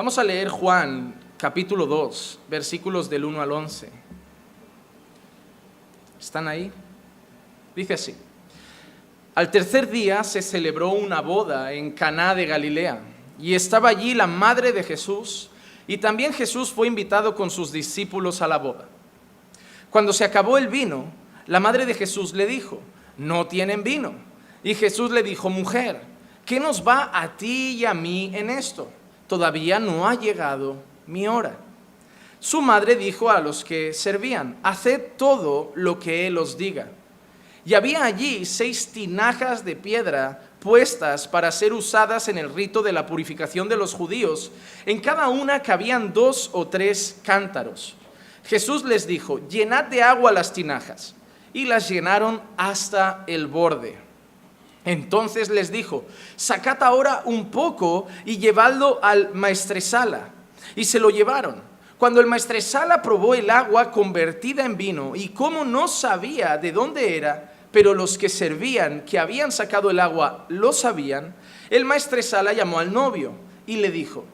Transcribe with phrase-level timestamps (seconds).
[0.00, 3.90] Vamos a leer Juan capítulo 2, versículos del 1 al 11.
[6.18, 6.72] ¿Están ahí?
[7.76, 8.14] Dice así.
[9.34, 13.02] Al tercer día se celebró una boda en Caná de Galilea
[13.38, 15.50] y estaba allí la madre de Jesús
[15.86, 18.88] y también Jesús fue invitado con sus discípulos a la boda.
[19.90, 21.12] Cuando se acabó el vino,
[21.44, 22.80] la madre de Jesús le dijo,
[23.18, 24.14] no tienen vino.
[24.64, 26.00] Y Jesús le dijo, mujer,
[26.46, 28.90] ¿qué nos va a ti y a mí en esto?
[29.30, 30.74] Todavía no ha llegado
[31.06, 31.56] mi hora.
[32.40, 36.88] Su madre dijo a los que servían, haced todo lo que él os diga.
[37.64, 42.90] Y había allí seis tinajas de piedra puestas para ser usadas en el rito de
[42.90, 44.50] la purificación de los judíos.
[44.84, 47.94] En cada una cabían dos o tres cántaros.
[48.42, 51.14] Jesús les dijo, llenad de agua las tinajas.
[51.52, 54.09] Y las llenaron hasta el borde.
[54.84, 56.04] Entonces les dijo,
[56.36, 60.30] sacad ahora un poco y llevadlo al maestresala.
[60.74, 61.62] Y se lo llevaron.
[61.98, 67.16] Cuando el maestresala probó el agua convertida en vino y como no sabía de dónde
[67.16, 71.34] era, pero los que servían, que habían sacado el agua, lo sabían,
[71.68, 73.32] el maestresala llamó al novio
[73.66, 74.24] y le dijo,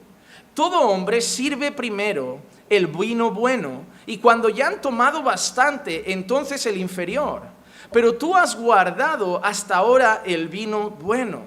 [0.55, 6.77] todo hombre sirve primero el vino bueno, y cuando ya han tomado bastante, entonces el
[6.77, 7.56] inferior.
[7.97, 11.41] Pero tú has guardado hasta ahora el vino bueno.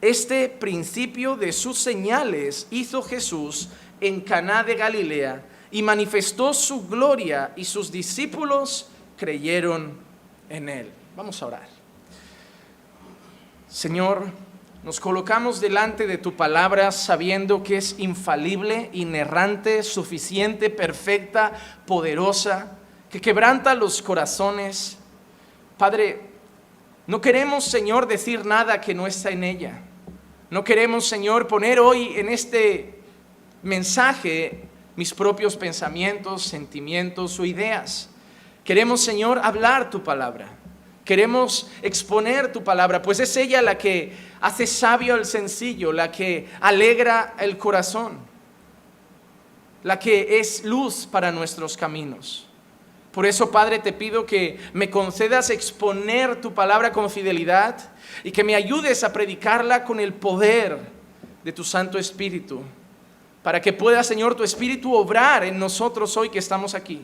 [0.00, 3.68] Este principio de sus señales hizo Jesús
[4.00, 9.98] en Caná de Galilea y manifestó su gloria y sus discípulos creyeron
[10.48, 10.90] en él.
[11.18, 11.68] Vamos a orar.
[13.68, 14.24] Señor,
[14.84, 21.52] nos colocamos delante de tu palabra sabiendo que es infalible, inerrante, suficiente, perfecta,
[21.86, 22.78] poderosa,
[23.10, 24.96] que quebranta los corazones.
[25.78, 26.20] Padre,
[27.06, 29.80] no queremos, Señor, decir nada que no está en ella.
[30.50, 32.98] No queremos, Señor, poner hoy en este
[33.62, 34.62] mensaje
[34.96, 38.08] mis propios pensamientos, sentimientos o ideas.
[38.62, 40.48] Queremos, Señor, hablar tu palabra.
[41.04, 46.48] Queremos exponer tu palabra, pues es ella la que hace sabio al sencillo, la que
[46.60, 48.20] alegra el corazón,
[49.82, 52.48] la que es luz para nuestros caminos.
[53.14, 57.76] Por eso, Padre, te pido que me concedas exponer tu palabra con fidelidad
[58.24, 60.80] y que me ayudes a predicarla con el poder
[61.44, 62.62] de tu Santo Espíritu,
[63.44, 67.02] para que pueda, Señor, tu Espíritu obrar en nosotros hoy que estamos aquí.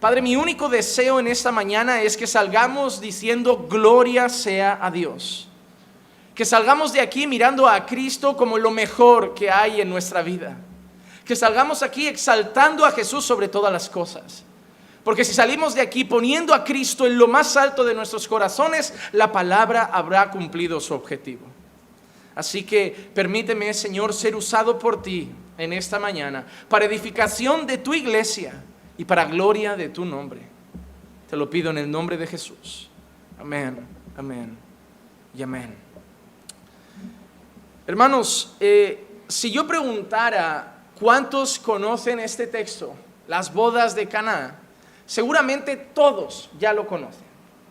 [0.00, 5.48] Padre, mi único deseo en esta mañana es que salgamos diciendo gloria sea a Dios.
[6.34, 10.56] Que salgamos de aquí mirando a Cristo como lo mejor que hay en nuestra vida.
[11.26, 14.44] Que salgamos aquí exaltando a Jesús sobre todas las cosas.
[15.04, 18.92] Porque si salimos de aquí poniendo a Cristo en lo más alto de nuestros corazones,
[19.12, 21.46] la palabra habrá cumplido su objetivo.
[22.34, 27.94] Así que permíteme, Señor, ser usado por ti en esta mañana para edificación de tu
[27.94, 28.62] iglesia
[28.96, 30.40] y para gloria de tu nombre.
[31.28, 32.88] Te lo pido en el nombre de Jesús.
[33.38, 33.86] Amén,
[34.16, 34.56] amén
[35.36, 35.74] y amén.
[37.86, 42.94] Hermanos, eh, si yo preguntara cuántos conocen este texto,
[43.26, 44.58] las bodas de Caná,
[45.10, 47.24] seguramente todos ya lo conocen.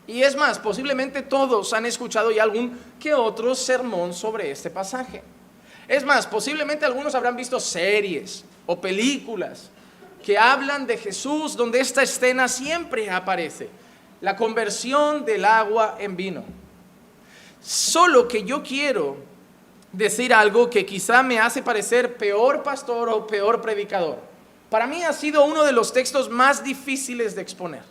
[0.05, 5.23] Y es más, posiblemente todos han escuchado ya algún que otro sermón sobre este pasaje.
[5.88, 9.69] Es más, posiblemente algunos habrán visto series o películas
[10.22, 13.69] que hablan de Jesús, donde esta escena siempre aparece,
[14.19, 16.44] la conversión del agua en vino.
[17.61, 19.16] Solo que yo quiero
[19.94, 24.28] decir algo que quizá me hace parecer peor pastor o peor predicador.
[24.69, 27.84] Para mí ha sido uno de los textos más difíciles de exponer.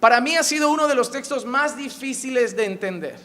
[0.00, 3.18] Para mí ha sido uno de los textos más difíciles de entender.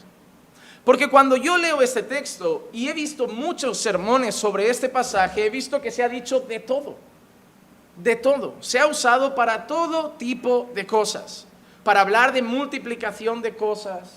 [0.84, 5.50] Porque cuando yo leo este texto y he visto muchos sermones sobre este pasaje, he
[5.50, 6.96] visto que se ha dicho de todo
[8.02, 8.54] de todo.
[8.60, 11.46] Se ha usado para todo tipo de cosas.
[11.84, 14.10] Para hablar de multiplicación de cosas.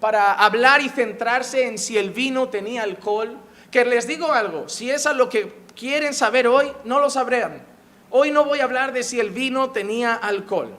[0.00, 3.36] Para hablar y centrarse en si el vino tenía alcohol.
[3.74, 7.60] Que les digo algo, si es a lo que quieren saber hoy, no lo sabrán.
[8.08, 10.70] Hoy no voy a hablar de si el vino tenía alcohol.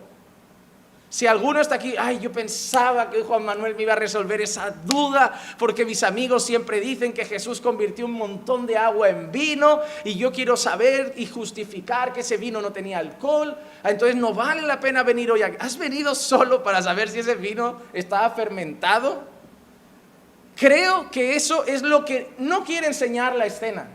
[1.09, 4.69] Si alguno está aquí, ay, yo pensaba que Juan Manuel me iba a resolver esa
[4.69, 9.81] duda, porque mis amigos siempre dicen que Jesús convirtió un montón de agua en vino
[10.05, 13.57] y yo quiero saber y justificar que ese vino no tenía alcohol.
[13.83, 15.41] Entonces no vale la pena venir hoy.
[15.41, 19.34] ¿Has venido solo para saber si ese vino estaba fermentado?
[20.55, 23.87] Creo que eso es lo que no quiere enseñar la escena.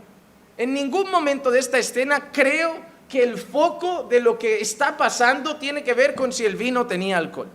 [0.57, 2.75] En ningún momento de esta escena creo
[3.09, 6.85] que el foco de lo que está pasando tiene que ver con si el vino
[6.85, 7.49] tenía alcohol.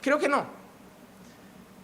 [0.00, 0.46] Creo que no.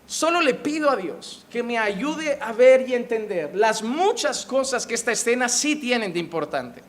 [0.06, 4.87] Solo le pido a Dios que me ayude a ver y entender las muchas cosas
[4.87, 6.82] que esta escena sí tienen de importante.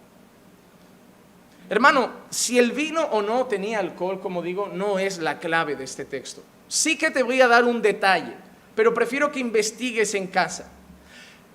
[1.70, 5.84] Hermano, si el vino o no tenía alcohol, como digo, no es la clave de
[5.84, 6.44] este texto.
[6.68, 8.36] Sí que te voy a dar un detalle,
[8.78, 10.70] pero prefiero que investigues en casa.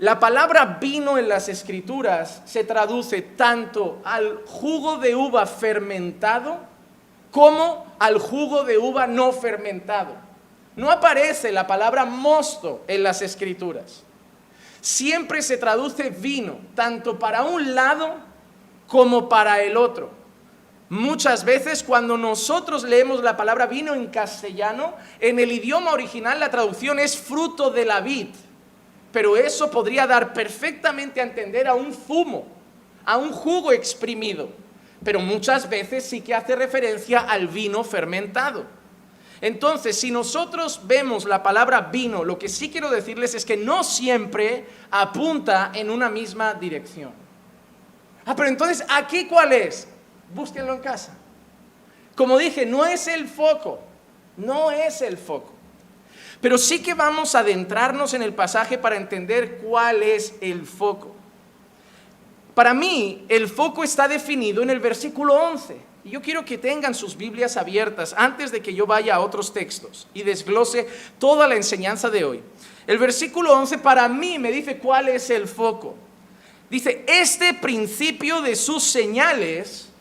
[0.01, 6.59] La palabra vino en las escrituras se traduce tanto al jugo de uva fermentado
[7.31, 10.17] como al jugo de uva no fermentado.
[10.75, 14.03] No aparece la palabra mosto en las escrituras.
[14.81, 18.17] Siempre se traduce vino, tanto para un lado
[18.89, 20.11] como para el otro.
[20.93, 26.51] Muchas veces cuando nosotros leemos la palabra vino en castellano, en el idioma original la
[26.51, 28.27] traducción es fruto de la vid,
[29.11, 32.47] pero eso podría dar perfectamente a entender a un zumo,
[33.07, 34.51] a un jugo exprimido,
[35.03, 38.67] pero muchas veces sí que hace referencia al vino fermentado.
[39.41, 43.83] Entonces, si nosotros vemos la palabra vino, lo que sí quiero decirles es que no
[43.83, 47.13] siempre apunta en una misma dirección.
[48.27, 49.89] Ah, pero entonces, ¿aquí cuál es?
[50.35, 51.17] Búsquenlo en casa.
[52.15, 53.81] Como dije, no es el foco,
[54.37, 55.53] no es el foco.
[56.41, 61.15] Pero sí que vamos a adentrarnos en el pasaje para entender cuál es el foco.
[62.55, 65.77] Para mí, el foco está definido en el versículo 11.
[66.05, 69.55] Y yo quiero que tengan sus Biblias abiertas antes de que yo vaya a otros
[69.55, 70.89] textos y desglose
[71.19, 72.43] toda la enseñanza de hoy.
[72.89, 75.95] El versículo 11 para mí me dice cuál es el foco.
[76.69, 79.92] Dice, este principio de sus señales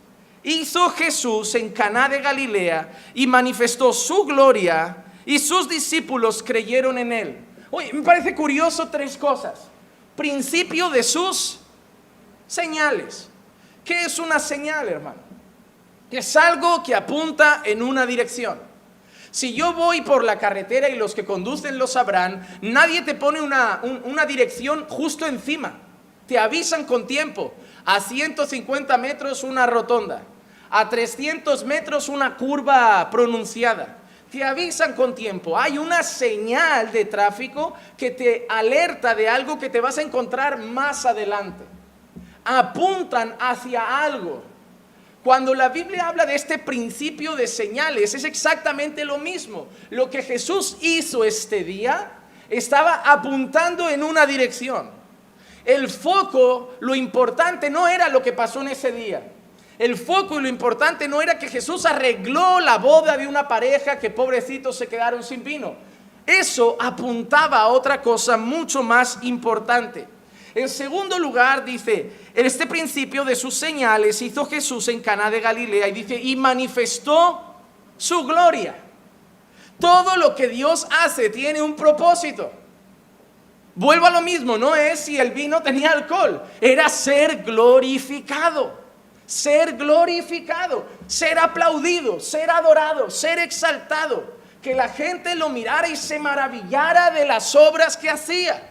[0.44, 7.12] hizo Jesús en Caná de Galilea y manifestó su gloria y sus discípulos creyeron en
[7.12, 7.38] él.
[7.70, 9.68] Oye, me parece curioso tres cosas.
[10.16, 11.60] Principio de sus
[12.48, 13.30] señales.
[13.86, 15.20] ¿Qué es una señal, hermano?
[16.10, 18.60] Es algo que apunta en una dirección.
[19.32, 23.40] Si yo voy por la carretera y los que conducen lo sabrán, nadie te pone
[23.40, 25.80] una, una dirección justo encima
[26.32, 27.54] te avisan con tiempo.
[27.86, 30.24] A 150 metros una rotonda.
[30.70, 33.98] A 300 metros una curva pronunciada.
[34.32, 35.58] Te avisan con tiempo.
[35.58, 40.58] Hay una señal de tráfico que te alerta de algo que te vas a encontrar
[40.60, 41.66] más adelante.
[42.46, 44.44] Apuntan hacia algo.
[45.24, 49.68] Cuando la Biblia habla de este principio de señales, es exactamente lo mismo.
[49.90, 52.12] Lo que Jesús hizo este día
[52.50, 55.01] estaba apuntando en una dirección.
[55.66, 59.22] El foco, lo importante no era lo que pasó en ese día.
[59.78, 63.98] El foco y lo importante no era que Jesús arregló la boda de una pareja
[63.98, 65.76] que pobrecitos se quedaron sin vino.
[66.26, 70.08] Eso apuntaba a otra cosa mucho más importante.
[70.54, 75.88] En segundo lugar, dice, este principio de sus señales hizo Jesús en Caná de Galilea
[75.88, 77.56] y dice, y manifestó
[77.98, 78.76] su gloria.
[79.80, 82.52] Todo lo que Dios hace tiene un propósito.
[83.76, 88.78] Vuelvo a lo mismo, no es si el vino tenía alcohol, era ser glorificado,
[89.26, 96.20] ser glorificado, ser aplaudido, ser adorado, ser exaltado, que la gente lo mirara y se
[96.20, 98.62] maravillara de las obras que hacía.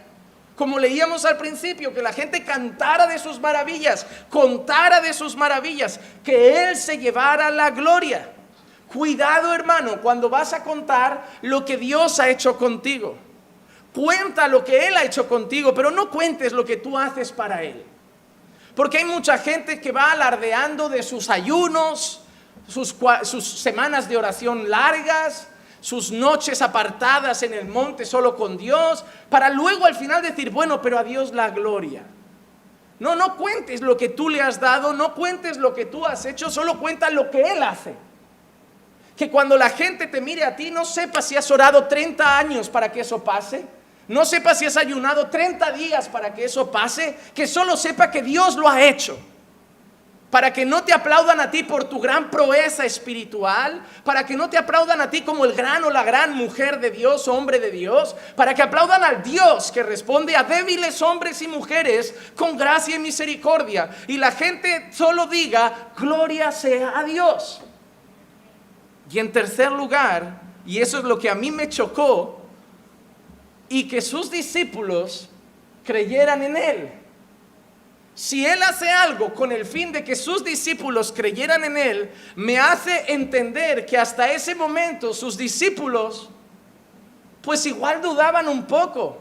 [0.55, 5.99] Como leíamos al principio, que la gente cantara de sus maravillas, contara de sus maravillas,
[6.23, 8.29] que Él se llevara la gloria.
[8.87, 13.17] Cuidado hermano cuando vas a contar lo que Dios ha hecho contigo.
[13.93, 17.61] Cuenta lo que Él ha hecho contigo, pero no cuentes lo que tú haces para
[17.63, 17.83] Él.
[18.75, 22.21] Porque hay mucha gente que va alardeando de sus ayunos,
[22.67, 22.95] sus,
[23.43, 25.49] semanas de oración largas,
[25.81, 30.81] sus noches apartadas en el monte solo con Dios, para luego al final decir, bueno,
[30.81, 32.03] pero a Dios la gloria.
[32.99, 36.23] No, no cuentes lo que tú le has dado, no cuentes lo que tú has
[36.25, 37.93] hecho, solo cuenta lo que Él hace.
[39.17, 42.69] Que cuando la gente te mire a ti no sepa si has orado 30 años
[42.69, 43.80] para que eso pase
[44.11, 48.21] no sepa si has ayunado 30 días para que eso pase, que solo sepa que
[48.21, 49.17] Dios lo ha hecho.
[50.29, 54.49] Para que no te aplaudan a ti por tu gran proeza espiritual, para que no
[54.49, 57.71] te aplaudan a ti como el gran o la gran mujer de Dios, hombre de
[57.71, 62.97] Dios, para que aplaudan al Dios que responde a débiles hombres y mujeres con gracia
[62.97, 63.89] y misericordia.
[64.07, 67.61] Y la gente solo diga, gloria sea a Dios.
[69.09, 72.40] Y en tercer lugar, y eso es lo que a mí me chocó,
[73.71, 75.29] y que sus discípulos
[75.85, 76.91] creyeran en Él.
[78.13, 82.59] Si Él hace algo con el fin de que sus discípulos creyeran en Él, me
[82.59, 86.29] hace entender que hasta ese momento sus discípulos
[87.41, 89.17] pues igual dudaban un poco.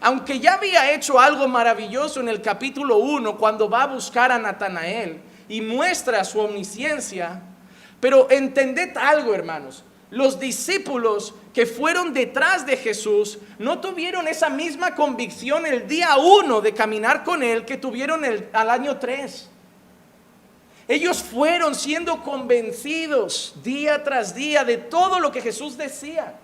[0.00, 4.38] Aunque ya había hecho algo maravilloso en el capítulo 1 cuando va a buscar a
[4.38, 7.42] Natanael y muestra su omnisciencia,
[8.00, 14.94] pero entended algo hermanos, los discípulos que fueron detrás de Jesús no tuvieron esa misma
[14.94, 19.48] convicción el día uno de caminar con Él que tuvieron al año tres.
[20.86, 26.34] Ellos fueron siendo convencidos día tras día de todo lo que Jesús decía.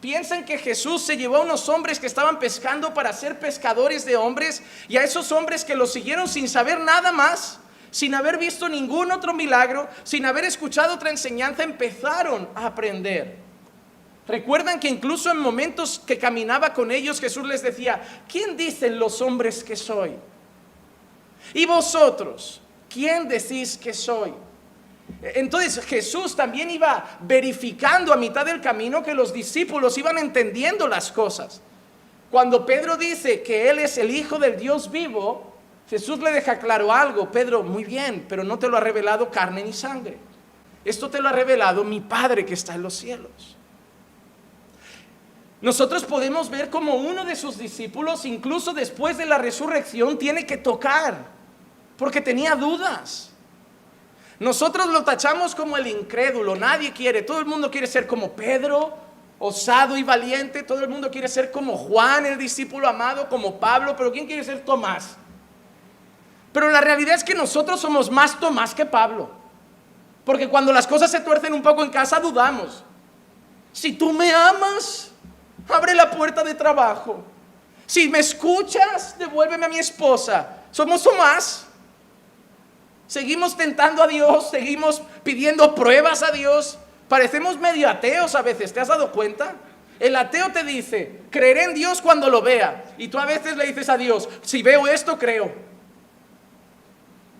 [0.00, 4.16] Piensan que Jesús se llevó a unos hombres que estaban pescando para ser pescadores de
[4.16, 7.60] hombres y a esos hombres que lo siguieron sin saber nada más
[7.90, 13.45] sin haber visto ningún otro milagro, sin haber escuchado otra enseñanza, empezaron a aprender.
[14.28, 19.22] Recuerdan que incluso en momentos que caminaba con ellos, Jesús les decía, ¿quién dicen los
[19.22, 20.12] hombres que soy?
[21.54, 24.32] Y vosotros, ¿quién decís que soy?
[25.22, 31.12] Entonces Jesús también iba verificando a mitad del camino que los discípulos iban entendiendo las
[31.12, 31.60] cosas.
[32.30, 35.54] Cuando Pedro dice que Él es el Hijo del Dios vivo,
[35.88, 39.62] Jesús le deja claro algo, Pedro, muy bien, pero no te lo ha revelado carne
[39.62, 40.18] ni sangre.
[40.84, 43.55] Esto te lo ha revelado mi Padre que está en los cielos.
[45.66, 50.56] Nosotros podemos ver como uno de sus discípulos, incluso después de la resurrección, tiene que
[50.56, 51.26] tocar,
[51.98, 53.32] porque tenía dudas.
[54.38, 58.96] Nosotros lo tachamos como el incrédulo, nadie quiere, todo el mundo quiere ser como Pedro,
[59.40, 63.96] osado y valiente, todo el mundo quiere ser como Juan, el discípulo amado, como Pablo,
[63.96, 65.16] pero ¿quién quiere ser Tomás?
[66.52, 69.30] Pero la realidad es que nosotros somos más Tomás que Pablo.
[70.24, 72.84] Porque cuando las cosas se tuercen un poco en casa, dudamos.
[73.72, 75.10] Si tú me amas,
[75.68, 77.24] abre la puerta de trabajo.
[77.86, 80.58] Si me escuchas, devuélveme a mi esposa.
[80.70, 81.66] Somos Tomás.
[83.06, 86.78] Seguimos tentando a Dios, seguimos pidiendo pruebas a Dios.
[87.08, 89.54] Parecemos medio ateos a veces, ¿te has dado cuenta?
[90.00, 92.84] El ateo te dice, creeré en Dios cuando lo vea.
[92.98, 95.52] Y tú a veces le dices a Dios, si veo esto, creo.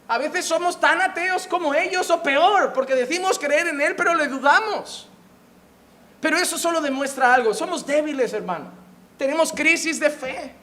[0.08, 4.14] A veces somos tan ateos como ellos o peor, porque decimos creer en Él, pero
[4.14, 5.08] le dudamos.
[6.20, 8.66] Pero eso solo demuestra algo, somos débiles, hermano.
[9.18, 10.54] Tenemos crisis de fe.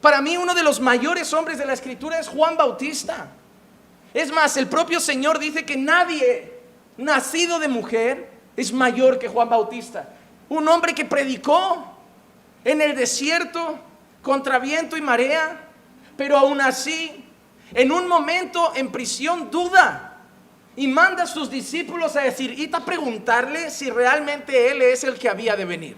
[0.00, 3.28] Para mí uno de los mayores hombres de la escritura es Juan Bautista.
[4.12, 6.52] Es más, el propio Señor dice que nadie
[6.96, 10.08] nacido de mujer es mayor que Juan Bautista.
[10.48, 11.96] Un hombre que predicó
[12.64, 13.78] en el desierto
[14.22, 15.68] contra viento y marea,
[16.16, 17.24] pero aún así
[17.72, 20.13] en un momento en prisión duda
[20.76, 25.14] y manda a sus discípulos a decir, y a preguntarle si realmente Él es el
[25.14, 25.96] que había de venir.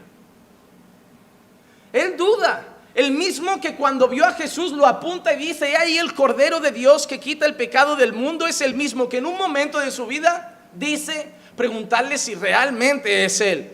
[1.93, 5.99] Él duda, el mismo que cuando vio a Jesús lo apunta y dice, y ahí
[5.99, 9.27] el Cordero de Dios que quita el pecado del mundo, es el mismo que en
[9.27, 13.73] un momento de su vida dice, preguntarle si realmente es Él.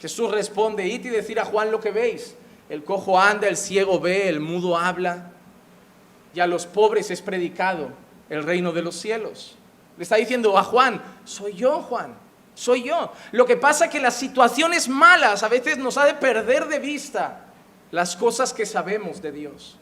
[0.00, 2.34] Jesús responde, id y decir a Juan lo que veis.
[2.68, 5.30] El cojo anda, el ciego ve, el mudo habla
[6.34, 7.90] y a los pobres es predicado
[8.30, 9.56] el reino de los cielos.
[10.02, 12.14] Está diciendo a Juan, soy yo Juan,
[12.54, 13.12] soy yo.
[13.30, 16.80] Lo que pasa es que las situaciones malas a veces nos ha de perder de
[16.80, 17.46] vista
[17.92, 19.78] las cosas que sabemos de Dios.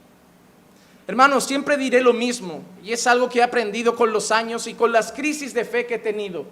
[1.07, 4.75] Hermanos, siempre diré lo mismo y es algo que he aprendido con los años y
[4.75, 6.45] con las crisis de fe que he tenido.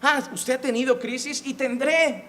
[0.00, 2.24] Ah, usted ha tenido crisis y tendré.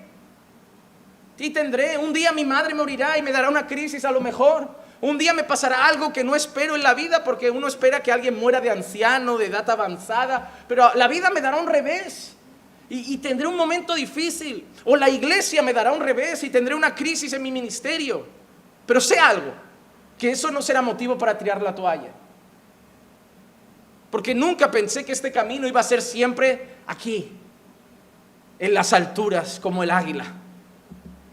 [1.38, 1.98] Y tendré.
[2.00, 4.68] Un día mi madre morirá y me dará una crisis a lo mejor.
[5.00, 8.12] Un día me pasará algo que no espero en la vida porque uno espera que
[8.12, 12.36] alguien muera de anciano, de edad avanzada, pero la vida me dará un revés
[12.89, 14.66] y, tendré un momento difícil.
[14.86, 18.25] O la iglesia me dará un revés y tendré una crisis en mi ministerio.
[18.86, 19.54] Pero sé algo,
[20.18, 22.12] que eso no será motivo para tirar la toalla.
[24.10, 27.34] Porque nunca pensé que este camino iba a ser siempre aquí,
[28.58, 30.25] en las alturas, como el águila.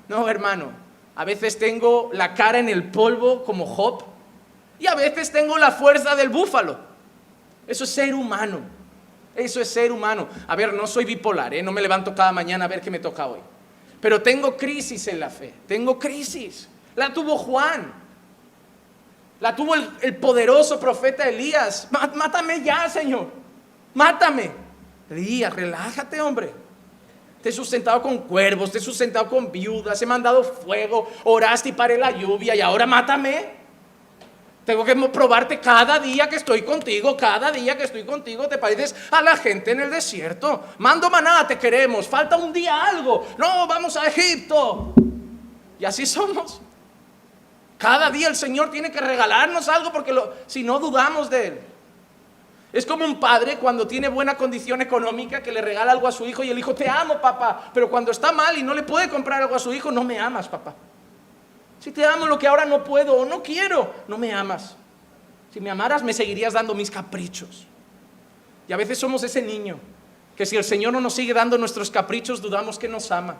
[0.08, 0.83] No, hermano,
[1.16, 4.04] a veces tengo la cara en el polvo como Job
[4.78, 6.78] y a veces tengo la fuerza del búfalo.
[7.66, 8.60] Eso es ser humano.
[9.34, 10.28] Eso es ser humano.
[10.46, 11.62] A ver, no soy bipolar, ¿eh?
[11.62, 13.40] no me levanto cada mañana a ver qué me toca hoy.
[14.00, 15.54] Pero tengo crisis en la fe.
[15.66, 16.68] Tengo crisis.
[16.96, 17.92] La tuvo Juan.
[19.40, 21.88] La tuvo el, poderoso profeta Elías.
[21.90, 23.28] Mátame ya, Señor.
[23.94, 24.50] Mátame.
[25.08, 26.63] Elías, relájate, hombre
[27.44, 31.72] te he sustentado con cuervos, te he sustentado con viudas, he mandado fuego, oraste y
[31.72, 33.44] paré la lluvia y ahora mátame.
[34.64, 38.96] Tengo que probarte cada día que estoy contigo, cada día que estoy contigo, te pareces
[39.10, 40.62] a la gente en el desierto.
[40.78, 43.26] Mando maná, te queremos, falta un día algo.
[43.36, 44.94] No, vamos a Egipto.
[45.78, 46.62] Y así somos.
[47.76, 51.60] Cada día el Señor tiene que regalarnos algo porque si no dudamos de Él.
[52.74, 56.26] Es como un padre cuando tiene buena condición económica que le regala algo a su
[56.26, 59.08] hijo y el hijo, te amo papá, pero cuando está mal y no le puede
[59.08, 60.74] comprar algo a su hijo, no me amas papá.
[61.78, 64.74] Si te amo lo que ahora no puedo o no quiero, no me amas.
[65.52, 67.64] Si me amaras me seguirías dando mis caprichos.
[68.66, 69.78] Y a veces somos ese niño
[70.34, 73.36] que si el Señor no nos sigue dando nuestros caprichos, dudamos que nos ama.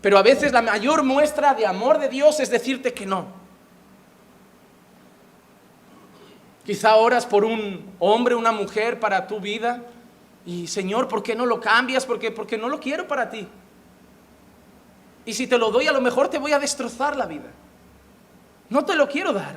[0.00, 3.26] Pero a veces la mayor muestra de amor de Dios es decirte que no.
[6.66, 9.84] Quizá oras por un hombre, una mujer para tu vida
[10.44, 12.04] y Señor, ¿por qué no lo cambias?
[12.04, 13.46] Porque, porque no lo quiero para ti.
[15.24, 17.50] Y si te lo doy, a lo mejor te voy a destrozar la vida.
[18.68, 19.56] No te lo quiero dar.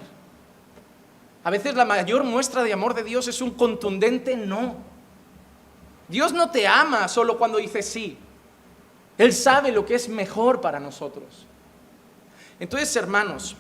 [1.44, 4.76] A veces la mayor muestra de amor de Dios es un contundente no.
[6.08, 8.18] Dios no te ama solo cuando dice sí.
[9.18, 11.46] Él sabe lo que es mejor para nosotros.
[12.60, 13.56] Entonces, hermanos,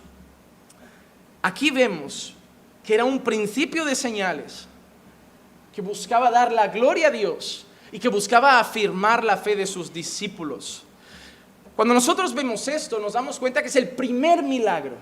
[1.41, 2.35] aquí vemos
[2.89, 4.67] que era un principio de señales
[5.71, 9.93] que buscaba dar la gloria a Dios y que buscaba afirmar la fe de sus
[9.93, 10.81] discípulos.
[11.75, 14.95] Cuando nosotros vemos esto, nos damos cuenta que es el primer milagro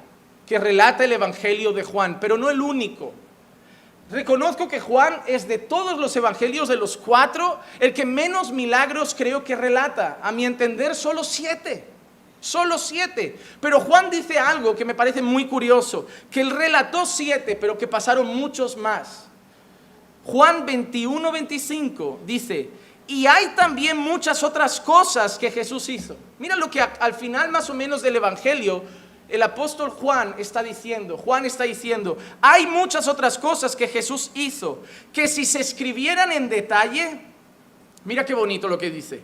[0.45, 3.13] que relata el Evangelio de Juan, pero no el único.
[4.11, 9.15] Reconozco que Juan es de todos los evangelios, de los cuatro, el que menos milagros
[9.17, 10.19] creo que relata.
[10.21, 11.85] A mi entender, solo siete.
[12.39, 13.37] Solo siete.
[13.59, 17.87] Pero Juan dice algo que me parece muy curioso, que él relató siete, pero que
[17.87, 19.25] pasaron muchos más.
[20.23, 22.69] Juan 21, 25 dice,
[23.07, 26.17] y hay también muchas otras cosas que Jesús hizo.
[26.37, 28.83] Mira lo que al final más o menos del Evangelio
[29.29, 34.81] el apóstol Juan está diciendo, Juan está diciendo, hay muchas otras cosas que Jesús hizo
[35.11, 37.19] que si se escribieran en detalle,
[38.05, 39.21] mira qué bonito lo que dice,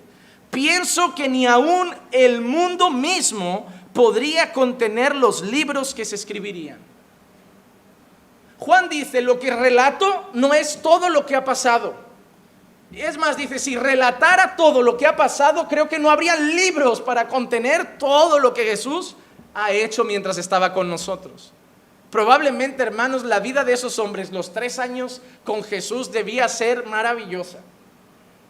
[0.53, 6.77] pienso que ni aún el mundo mismo podría contener los libros que se escribirían.
[8.60, 11.95] Juan dice, lo que relato no es todo lo que ha pasado.
[12.93, 17.01] Es más, dice, si relatara todo lo que ha pasado, creo que no habría libros
[17.01, 19.15] para contener todo lo que Jesús
[19.54, 21.51] ha hecho mientras estaba con nosotros.
[22.12, 27.60] Probablemente, hermanos, la vida de esos hombres, los tres años con Jesús, debía ser maravillosa.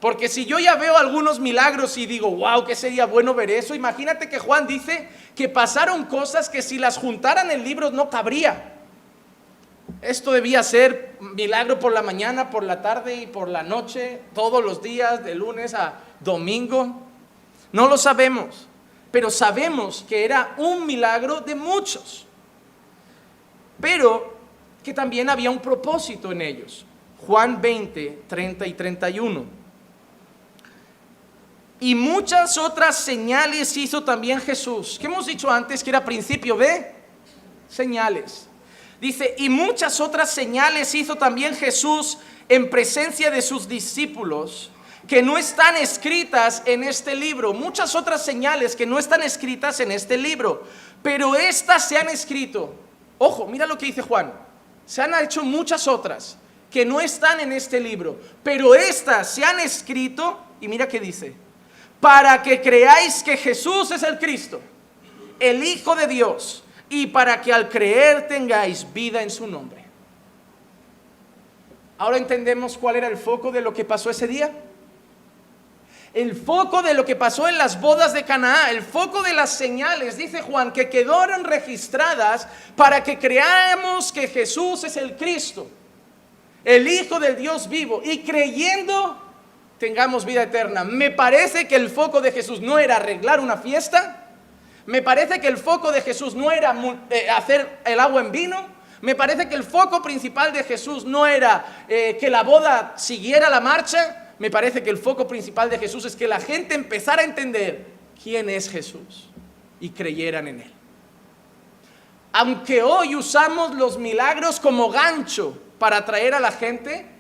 [0.04, 3.74] Porque si yo ya veo algunos milagros y digo, wow, que sería bueno ver eso,
[3.74, 8.74] imagínate que Juan dice que pasaron cosas que si las juntaran en libros no cabría.
[10.02, 14.62] Esto debía ser milagro por la mañana, por la tarde y por la noche, todos
[14.62, 17.02] los días, de lunes a domingo.
[17.72, 18.68] No lo sabemos
[19.14, 22.26] pero sabemos que era un milagro de muchos,
[23.80, 24.36] pero
[24.84, 26.84] que también había un propósito en ellos.
[27.28, 29.63] Juan 20, 30 y 31.
[31.84, 36.96] Y muchas otras señales hizo también Jesús, que hemos dicho antes que era principio de
[37.68, 38.48] señales.
[39.02, 44.72] Dice, y muchas otras señales hizo también Jesús en presencia de sus discípulos
[45.10, 49.92] que no están escritas en este libro, muchas otras señales que no están escritas en
[49.92, 50.64] este libro,
[51.02, 52.74] pero estas se han escrito.
[53.18, 54.32] Ojo, mira lo que dice Juan.
[54.86, 56.38] Se han hecho muchas otras
[56.72, 61.43] que no están en este libro, pero estas se han escrito y mira qué dice,
[62.04, 64.60] para que creáis que Jesús es el Cristo,
[65.40, 69.86] el Hijo de Dios, y para que al creer tengáis vida en su nombre.
[71.98, 74.52] Ahora entendemos cuál era el foco de lo que pasó ese día
[76.14, 79.50] el foco de lo que pasó en las bodas de Canaá, el foco de las
[79.50, 85.68] señales, dice Juan, que quedaron registradas para que creamos que Jesús es el Cristo,
[86.64, 89.23] el Hijo del Dios vivo, y creyendo
[89.84, 90.86] tengamos vida eterna.
[90.86, 94.30] Me parece que el foco de Jesús no era arreglar una fiesta,
[94.86, 96.74] me parece que el foco de Jesús no era
[97.10, 98.66] eh, hacer el agua en vino,
[99.02, 103.50] me parece que el foco principal de Jesús no era eh, que la boda siguiera
[103.50, 107.22] la marcha, me parece que el foco principal de Jesús es que la gente empezara
[107.22, 107.86] a entender
[108.24, 109.28] quién es Jesús
[109.82, 110.74] y creyeran en Él.
[112.32, 117.13] Aunque hoy usamos los milagros como gancho para atraer a la gente,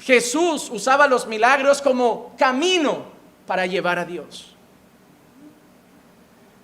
[0.00, 3.04] Jesús usaba los milagros como camino
[3.46, 4.54] para llevar a Dios.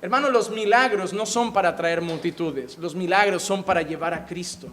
[0.00, 4.68] Hermano, los milagros no son para atraer multitudes, los milagros son para llevar a Cristo.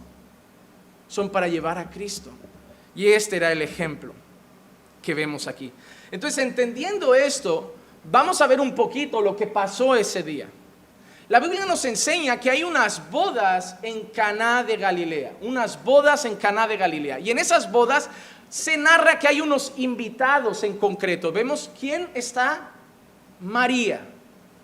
[1.08, 2.30] Son para llevar a Cristo.
[2.94, 4.14] Y este era el ejemplo
[5.02, 5.70] que vemos aquí.
[6.10, 7.74] Entonces, entendiendo esto,
[8.04, 10.48] vamos a ver un poquito lo que pasó ese día.
[11.28, 16.36] La Biblia nos enseña que hay unas bodas en Caná de Galilea, unas bodas en
[16.36, 17.18] Caná de Galilea.
[17.18, 18.10] Y en esas bodas
[18.54, 21.32] se narra que hay unos invitados en concreto.
[21.32, 22.70] Vemos quién está
[23.40, 24.06] María,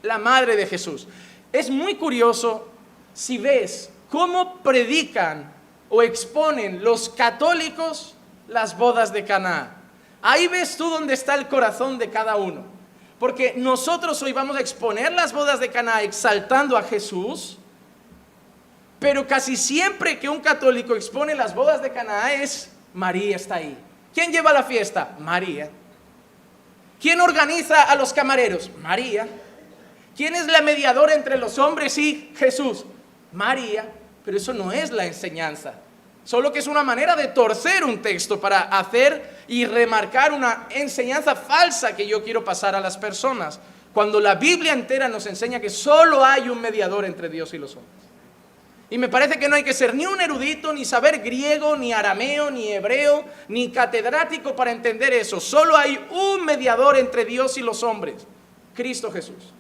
[0.03, 1.09] la madre de Jesús.
[1.53, 2.69] Es muy curioso
[3.15, 5.53] si ves cómo predican
[5.89, 8.15] o exponen los católicos
[8.47, 9.83] las bodas de Caná.
[10.23, 12.63] Ahí ves tú dónde está el corazón de cada uno.
[13.19, 17.59] Porque nosotros hoy vamos a exponer las bodas de Caná exaltando a Jesús,
[19.01, 23.77] pero casi siempre que un católico expone las bodas de Caná es María está ahí.
[24.13, 25.17] ¿Quién lleva la fiesta?
[25.19, 25.71] María.
[27.01, 28.71] ¿Quién organiza a los camareros?
[28.83, 29.27] María.
[30.17, 32.85] ¿Quién es la mediadora entre los hombres y Jesús?
[33.33, 33.89] María.
[34.25, 35.75] Pero eso no es la enseñanza.
[36.25, 41.35] Solo que es una manera de torcer un texto para hacer y remarcar una enseñanza
[41.35, 43.59] falsa que yo quiero pasar a las personas.
[43.95, 47.75] Cuando la Biblia entera nos enseña que solo hay un mediador entre Dios y los
[47.75, 48.10] hombres.
[48.91, 51.93] Y me parece que no hay que ser ni un erudito, ni saber griego, ni
[51.93, 55.39] arameo, ni hebreo, ni catedrático para entender eso.
[55.39, 58.27] Solo hay un mediador entre Dios y los hombres,
[58.75, 59.55] Cristo Jesús.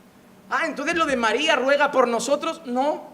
[0.51, 3.09] Ah, entonces lo de María ruega por nosotros, no.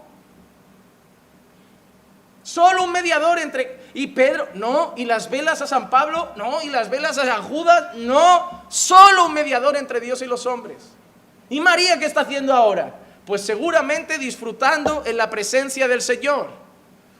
[2.41, 3.77] Solo un mediador entre...
[3.93, 4.93] Y Pedro, no.
[4.95, 6.63] Y las velas a San Pablo, no.
[6.63, 8.63] Y las velas a Judas, no.
[8.69, 10.77] Solo un mediador entre Dios y los hombres.
[11.49, 12.95] ¿Y María qué está haciendo ahora?
[13.27, 16.47] Pues seguramente disfrutando en la presencia del Señor,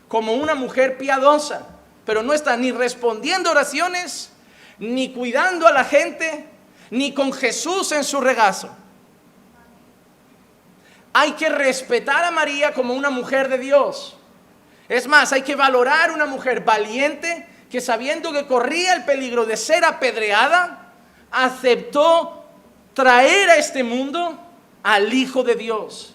[0.07, 1.67] como una mujer piadosa,
[2.05, 4.29] pero no está ni respondiendo oraciones,
[4.79, 6.45] ni cuidando a la gente,
[6.91, 8.69] ni con Jesús en su regazo.
[11.11, 14.15] Hay que respetar a María como una mujer de Dios.
[14.87, 19.57] Es más, hay que valorar una mujer valiente que sabiendo que corría el peligro de
[19.57, 20.93] ser apedreada,
[21.31, 22.45] aceptó
[22.93, 24.46] traer a este mundo
[24.87, 26.13] al Hijo de Dios.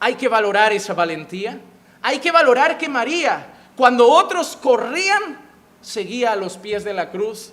[0.00, 1.60] Hay que valorar esa valentía.
[2.02, 3.46] Hay que valorar que María,
[3.76, 5.38] cuando otros corrían,
[5.80, 7.52] seguía a los pies de la cruz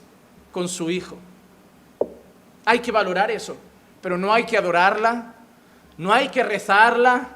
[0.52, 1.20] con su Hijo.
[2.66, 3.56] Hay que valorar eso,
[4.02, 5.36] pero no hay que adorarla,
[5.96, 7.30] no hay que rezarla,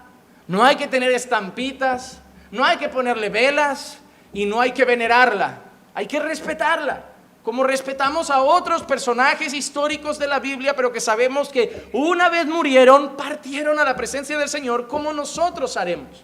[0.48, 4.00] no hay que tener estampitas, no hay que ponerle velas
[4.34, 5.60] y no hay que venerarla,
[5.94, 7.13] hay que respetarla
[7.44, 12.46] como respetamos a otros personajes históricos de la Biblia, pero que sabemos que una vez
[12.46, 16.24] murieron, partieron a la presencia del Señor, como nosotros haremos.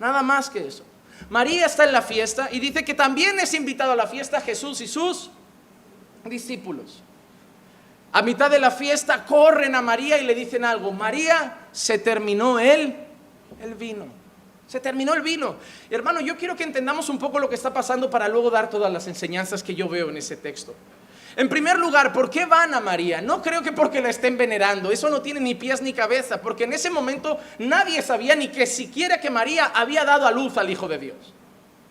[0.00, 0.84] Nada más que eso.
[1.28, 4.80] María está en la fiesta y dice que también es invitado a la fiesta Jesús
[4.80, 5.30] y sus
[6.24, 7.02] discípulos.
[8.10, 10.92] A mitad de la fiesta corren a María y le dicen algo.
[10.92, 12.96] María, se terminó el,
[13.60, 14.21] el vino.
[14.72, 15.56] Se terminó el vino.
[15.90, 18.90] Hermano, yo quiero que entendamos un poco lo que está pasando para luego dar todas
[18.90, 20.74] las enseñanzas que yo veo en ese texto.
[21.36, 23.20] En primer lugar, ¿por qué van a María?
[23.20, 26.64] No creo que porque la estén venerando, eso no tiene ni pies ni cabeza, porque
[26.64, 30.70] en ese momento nadie sabía ni que siquiera que María había dado a luz al
[30.70, 31.34] Hijo de Dios.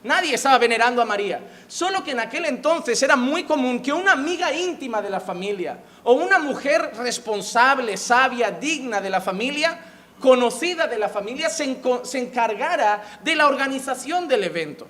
[0.03, 1.39] Nadie estaba venerando a María.
[1.67, 5.77] Solo que en aquel entonces era muy común que una amiga íntima de la familia
[6.01, 9.90] o una mujer responsable, sabia, digna de la familia
[10.21, 14.87] conocida de la familia se, encargara de la organización del evento.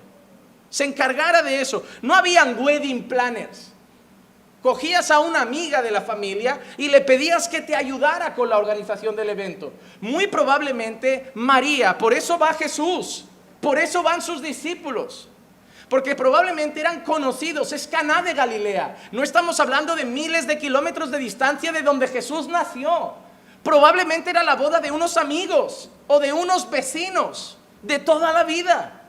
[0.70, 1.84] Se encargara de eso.
[2.02, 3.72] No habían wedding planners.
[4.62, 8.58] Cogías a una amiga de la familia y le pedías que te ayudara con la
[8.58, 9.72] organización del evento.
[10.00, 13.24] Muy probablemente María, por eso va Jesús,
[13.60, 15.28] por eso van sus discípulos.
[15.88, 18.96] Porque probablemente eran conocidos, es Caná de Galilea.
[19.10, 23.14] No estamos hablando de miles de kilómetros de distancia de donde Jesús nació.
[23.62, 29.02] Probablemente era la boda de unos amigos o de unos vecinos de toda la vida.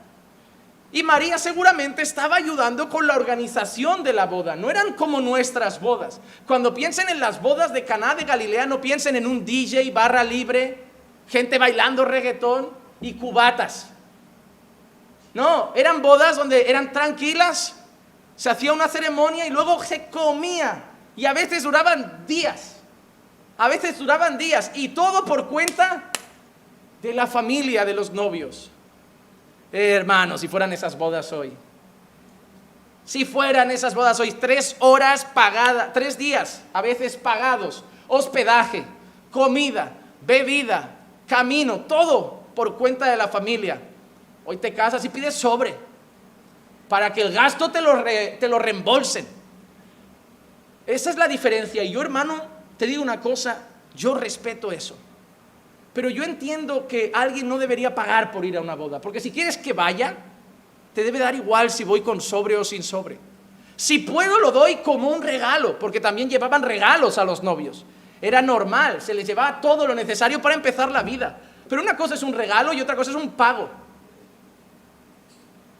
[0.92, 4.54] Y María seguramente estaba ayudando con la organización de la boda.
[4.54, 6.20] No eran como nuestras bodas.
[6.46, 10.22] Cuando piensen en las bodas de Caná de Galilea, no piensen en un DJ barra
[10.22, 10.84] libre,
[11.28, 13.88] gente bailando reggaetón y cubatas.
[15.34, 17.74] No, eran bodas donde eran tranquilas,
[18.36, 20.84] se hacía una ceremonia y luego se comía.
[21.16, 22.76] Y a veces duraban días.
[23.56, 26.10] A veces duraban días y todo por cuenta
[27.02, 28.70] de la familia de los novios.
[29.70, 31.52] hermanos, si fueran esas bodas hoy.
[33.04, 38.84] Si fueran esas bodas hoy, tres horas pagadas, tres días, a veces pagados, hospedaje,
[39.30, 40.90] comida, bebida,
[41.26, 43.80] camino, todo por cuenta de la familia.
[44.46, 45.74] Hoy te casas y pides sobre
[46.88, 49.26] para que el gasto te lo, te lo reembolsen.
[50.86, 51.82] Esa es la diferencia.
[51.82, 52.53] Y yo, hermano,
[52.84, 53.62] te digo una cosa,
[53.96, 54.94] yo respeto eso.
[55.94, 59.30] Pero yo entiendo que alguien no debería pagar por ir a una boda, porque si
[59.30, 60.14] quieres que vaya,
[60.92, 63.16] te debe dar igual si voy con sobre o sin sobre.
[63.74, 67.86] Si puedo, lo doy como un regalo, porque también llevaban regalos a los novios.
[68.20, 71.38] Era normal, se les llevaba todo lo necesario para empezar la vida.
[71.66, 73.70] Pero una cosa es un regalo y otra cosa es un pago.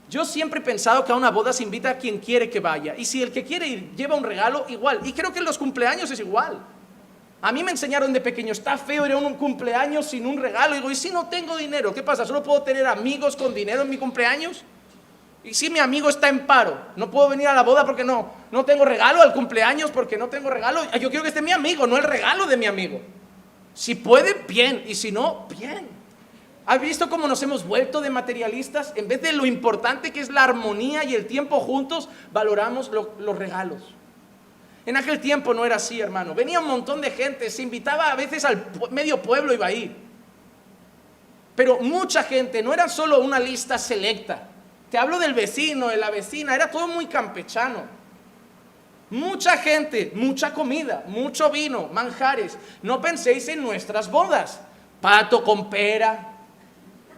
[0.08, 2.94] Yo siempre he pensado que a una boda se invita a quien quiere que vaya.
[2.96, 5.00] Y si el que quiere ir lleva un regalo, igual.
[5.04, 6.73] Y creo que en los cumpleaños es igual.
[7.42, 10.74] A mí me enseñaron de pequeño, está feo ir a un cumpleaños sin un regalo.
[10.74, 11.92] Y digo, ¿y si no tengo dinero?
[11.92, 12.24] ¿Qué pasa?
[12.24, 14.64] ¿Solo puedo tener amigos con dinero en mi cumpleaños?
[15.44, 16.78] ¿Y si mi amigo está en paro?
[16.96, 20.28] ¿No puedo venir a la boda porque no, no tengo regalo al cumpleaños porque no
[20.28, 20.80] tengo regalo?
[20.98, 23.02] Yo quiero que esté mi amigo, no el regalo de mi amigo.
[23.74, 24.82] Si puede, bien.
[24.86, 25.86] Y si no, bien.
[26.64, 28.94] ¿Has visto cómo nos hemos vuelto de materialistas?
[28.96, 33.38] En vez de lo importante que es la armonía y el tiempo juntos, valoramos los
[33.38, 33.94] regalos.
[34.86, 36.34] En aquel tiempo no era así, hermano.
[36.34, 39.96] Venía un montón de gente, se invitaba a veces al medio pueblo iba a ir.
[41.56, 44.48] Pero mucha gente, no era solo una lista selecta.
[44.90, 47.82] Te hablo del vecino, de la vecina, era todo muy campechano.
[49.10, 52.58] Mucha gente, mucha comida, mucho vino, manjares.
[52.82, 54.60] No penséis en nuestras bodas.
[55.00, 56.33] Pato con pera,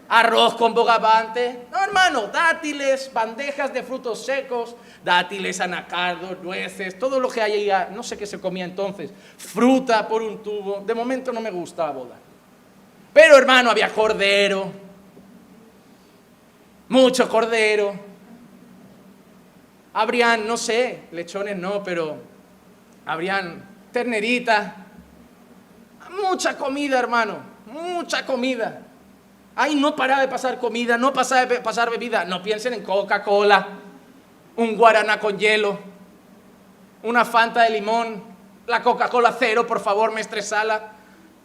[0.09, 1.67] arroz con bogavante.
[1.71, 7.87] No, hermano, dátiles, bandejas de frutos secos, dátiles, anacardos, nueces, todo lo que hay ahí,
[7.95, 10.81] no sé qué se comía entonces, fruta por un tubo.
[10.81, 12.17] De momento no me gusta la boda.
[13.13, 14.71] Pero hermano, había cordero,
[16.89, 17.95] mucho cordero.
[19.95, 22.19] Habrían, no sé, lechones no, pero
[23.07, 24.75] habrían terneritas.
[26.23, 28.86] Mucha comida, hermano, mucha comida.
[29.57, 32.27] Ahí no paraba de pasar comida, no pasaba de pasar bebida.
[32.27, 33.69] No piensen en Coca-Cola,
[34.57, 35.79] un guaraná con hielo,
[37.03, 38.23] una Fanta de limón,
[38.67, 40.93] la Coca-Cola cero, por favor, me estresala.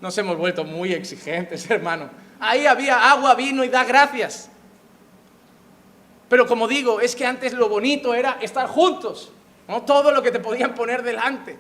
[0.02, 2.10] Nos hemos vuelto muy exigentes, hermano.
[2.42, 4.50] Ahí había agua, vino y da gracias.
[6.28, 9.32] Pero como digo, es que antes lo bonito era estar juntos,
[9.70, 11.58] no todo lo que te podían poner delante.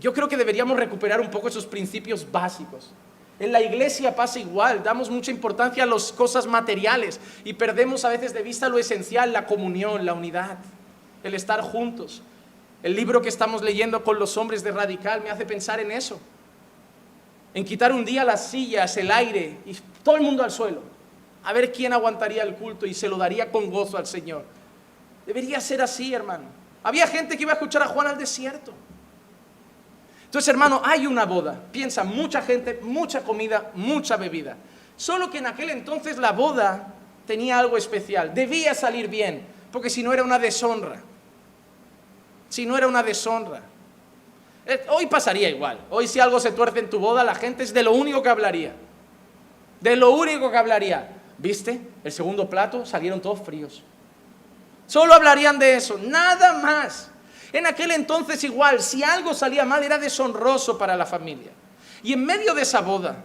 [0.00, 2.92] Yo creo que deberíamos recuperar un poco esos principios básicos.
[3.38, 8.08] En la iglesia pasa igual, damos mucha importancia a las cosas materiales y perdemos a
[8.08, 10.56] veces de vista lo esencial, la comunión, la unidad,
[11.22, 12.22] el estar juntos.
[12.82, 16.18] El libro que estamos leyendo con los hombres de Radical me hace pensar en eso,
[17.52, 20.82] en quitar un día las sillas, el aire y todo el mundo al suelo,
[21.44, 24.44] a ver quién aguantaría el culto y se lo daría con gozo al Señor.
[25.26, 26.44] Debería ser así, hermano.
[26.82, 28.72] Había gente que iba a escuchar a Juan al desierto.
[30.36, 31.58] Entonces, hermano, hay una boda.
[31.72, 34.54] Piensa, mucha gente, mucha comida, mucha bebida.
[34.94, 36.88] Solo que en aquel entonces la boda
[37.26, 38.34] tenía algo especial.
[38.34, 41.00] Debía salir bien, porque si no era una deshonra.
[42.50, 43.62] Si no era una deshonra.
[44.66, 45.80] Eh, hoy pasaría igual.
[45.88, 48.28] Hoy si algo se tuerce en tu boda, la gente es de lo único que
[48.28, 48.74] hablaría.
[49.80, 51.16] De lo único que hablaría.
[51.38, 51.80] ¿Viste?
[52.04, 53.82] El segundo plato salieron todos fríos.
[54.86, 57.10] Solo hablarían de eso, nada más.
[57.56, 61.52] En aquel entonces igual, si algo salía mal era deshonroso para la familia.
[62.02, 63.16] Y en medio de esa boda,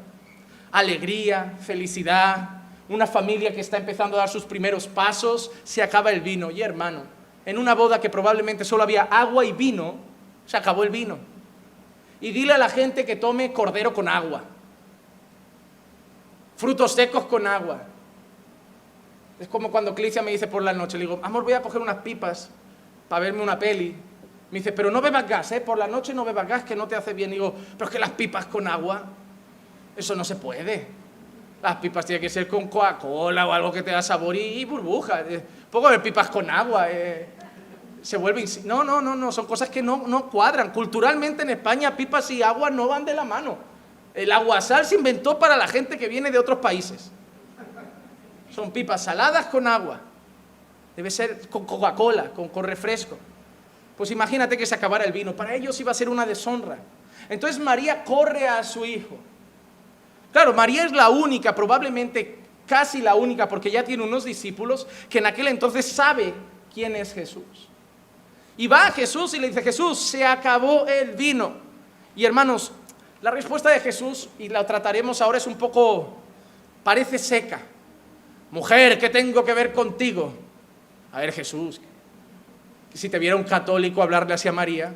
[0.71, 6.21] alegría, felicidad, una familia que está empezando a dar sus primeros pasos, se acaba el
[6.21, 6.49] vino.
[6.49, 7.01] Y hermano,
[7.45, 9.95] en una boda que probablemente solo había agua y vino,
[10.45, 11.17] se acabó el vino.
[12.21, 14.43] Y dile a la gente que tome cordero con agua,
[16.55, 17.81] frutos secos con agua.
[19.41, 21.81] Es como cuando Clicia me dice por la noche, le digo, amor, voy a coger
[21.81, 22.49] unas pipas
[23.09, 23.93] para verme una peli.
[24.51, 25.61] Me dice, pero no bebas gas, ¿eh?
[25.61, 27.31] Por la noche no bebas gas, que no te hace bien.
[27.31, 29.05] digo, pero es que las pipas con agua,
[29.95, 30.87] eso no se puede.
[31.63, 35.21] Las pipas tienen que ser con Coca-Cola o algo que te da sabor y, burbujas.
[35.29, 36.87] Eh, poco de pipas con agua.
[36.89, 37.29] Eh.
[38.01, 38.45] Se vuelven...
[38.65, 40.71] No, no, no, no, son cosas que no, no cuadran.
[40.71, 43.57] Culturalmente en España pipas y agua no van de la mano.
[44.13, 47.09] El aguasal se inventó para la gente que viene de otros países.
[48.49, 50.01] Son pipas saladas con agua.
[50.97, 53.17] Debe ser con Coca-Cola, con, con refresco.
[54.01, 55.35] Pues imagínate que se acabara el vino.
[55.35, 56.79] Para ellos iba a ser una deshonra.
[57.29, 59.15] Entonces María corre a su hijo.
[60.33, 65.19] Claro, María es la única, probablemente casi la única, porque ya tiene unos discípulos que
[65.19, 66.33] en aquel entonces sabe
[66.73, 67.43] quién es Jesús.
[68.57, 71.53] Y va a Jesús y le dice, Jesús, se acabó el vino.
[72.15, 72.71] Y hermanos,
[73.21, 76.17] la respuesta de Jesús, y la trataremos ahora, es un poco,
[76.83, 77.61] parece seca.
[78.49, 80.33] Mujer, ¿qué tengo que ver contigo?
[81.11, 81.79] A ver, Jesús,
[82.93, 84.93] si te viera un católico hablarle así a María,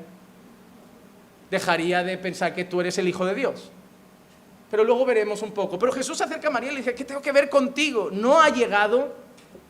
[1.50, 3.72] dejaría de pensar que tú eres el Hijo de Dios.
[4.70, 5.80] Pero luego veremos un poco.
[5.80, 8.10] Pero Jesús se acerca a María y le dice, ¿qué tengo que ver contigo?
[8.12, 9.16] No ha llegado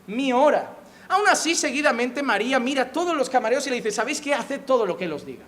[0.07, 0.73] mi hora.
[1.07, 4.33] Aún así, seguidamente María mira a todos los camareros y le dice, ¿sabéis qué?
[4.33, 5.43] Haced todo lo que Él os diga.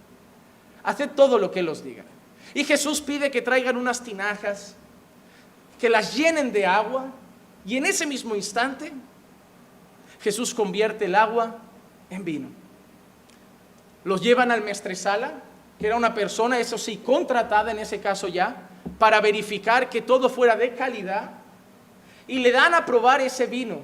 [0.83, 2.03] Haced todo lo que Él os diga.
[2.53, 4.75] Y Jesús pide que traigan unas tinajas,
[5.79, 7.07] que las llenen de agua,
[7.65, 8.93] y en ese mismo instante
[10.21, 11.57] Jesús convierte el agua
[12.09, 12.56] en vino
[14.07, 15.33] los llevan al mestresala,
[15.77, 20.29] que era una persona, eso sí, contratada en ese caso ya, para verificar que todo
[20.29, 21.31] fuera de calidad,
[22.25, 23.81] y le dan a probar ese vino.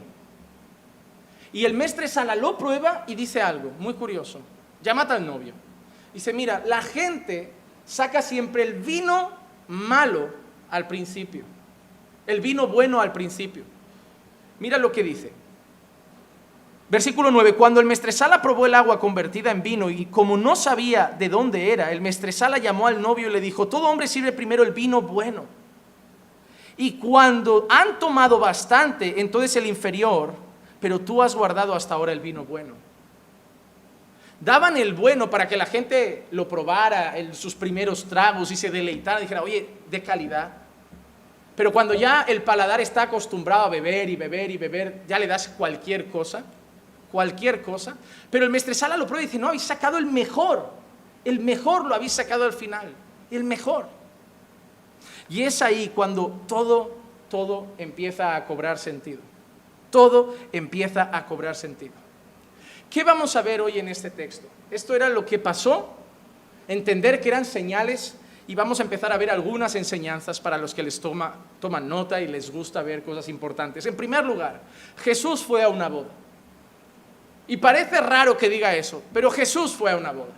[1.51, 4.39] Y el mestresala lo prueba y dice algo muy curioso.
[4.81, 5.53] Llama al novio.
[6.13, 7.51] Dice, mira, la gente
[7.85, 9.29] saca siempre el vino
[9.67, 10.29] malo
[10.71, 11.43] al principio,
[12.27, 13.65] el vino bueno al principio.
[14.59, 15.33] Mira lo que dice.
[16.89, 21.15] Versículo 9, cuando el mestresala probó el agua convertida en vino y como no sabía
[21.17, 24.63] de dónde era, el mestresala llamó al novio y le dijo, todo hombre sirve primero
[24.63, 25.45] el vino bueno.
[26.77, 30.33] Y cuando han tomado bastante, entonces el inferior,
[30.79, 32.73] pero tú has guardado hasta ahora el vino bueno.
[34.39, 38.69] daban el bueno para que la gente lo probara, en sus primeros tragos y se
[38.69, 40.51] deleitara, dijera, oye, de calidad.
[41.55, 45.27] Pero cuando ya el paladar está acostumbrado a beber y beber y beber, ya le
[45.27, 46.43] das cualquier cosa,
[47.13, 47.95] cualquier cosa.
[48.29, 50.67] Pero el maestresala lo prueba y dice, no, habéis sacado el mejor,
[51.23, 52.91] el mejor lo habéis sacado al final,
[53.31, 53.87] el mejor.
[55.29, 56.97] Y es ahí cuando todo,
[57.29, 59.21] todo empieza a cobrar sentido.
[59.91, 61.93] Todo empieza a cobrar sentido.
[62.89, 64.47] ¿Qué vamos a ver hoy en este texto?
[64.71, 65.93] Esto era lo que pasó,
[66.67, 68.15] entender que eran señales
[68.47, 72.19] y vamos a empezar a ver algunas enseñanzas para los que les toma, toman nota
[72.19, 73.85] y les gusta ver cosas importantes.
[73.85, 74.61] En primer lugar,
[74.97, 76.22] Jesús fue a una boda.
[77.47, 80.33] Y parece raro que diga eso, pero Jesús fue a una boda.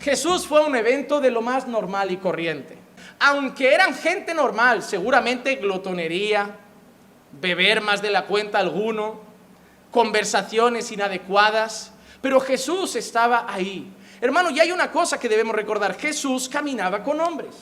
[0.00, 2.76] Jesús fue un evento de lo más normal y corriente.
[3.18, 6.56] Aunque eran gente normal, seguramente glotonería,
[7.40, 9.20] beber más de la cuenta alguno,
[9.90, 13.90] conversaciones inadecuadas, pero Jesús estaba ahí.
[14.20, 17.54] Hermano, y hay una cosa que debemos recordar, Jesús caminaba con hombres.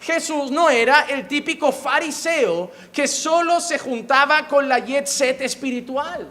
[0.00, 6.28] Jesús no era el típico fariseo que solo se juntaba con la jet set espiritual.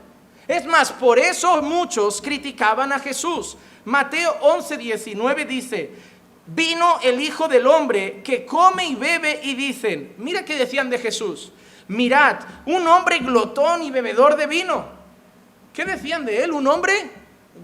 [0.51, 3.55] Es más, por eso muchos criticaban a Jesús.
[3.85, 5.91] Mateo 11, 19 dice,
[6.45, 10.99] vino el Hijo del Hombre que come y bebe y dicen, mira que decían de
[10.99, 11.53] Jesús,
[11.87, 14.87] mirad, un hombre glotón y bebedor de vino.
[15.73, 16.51] ¿Qué decían de él?
[16.51, 17.09] Un hombre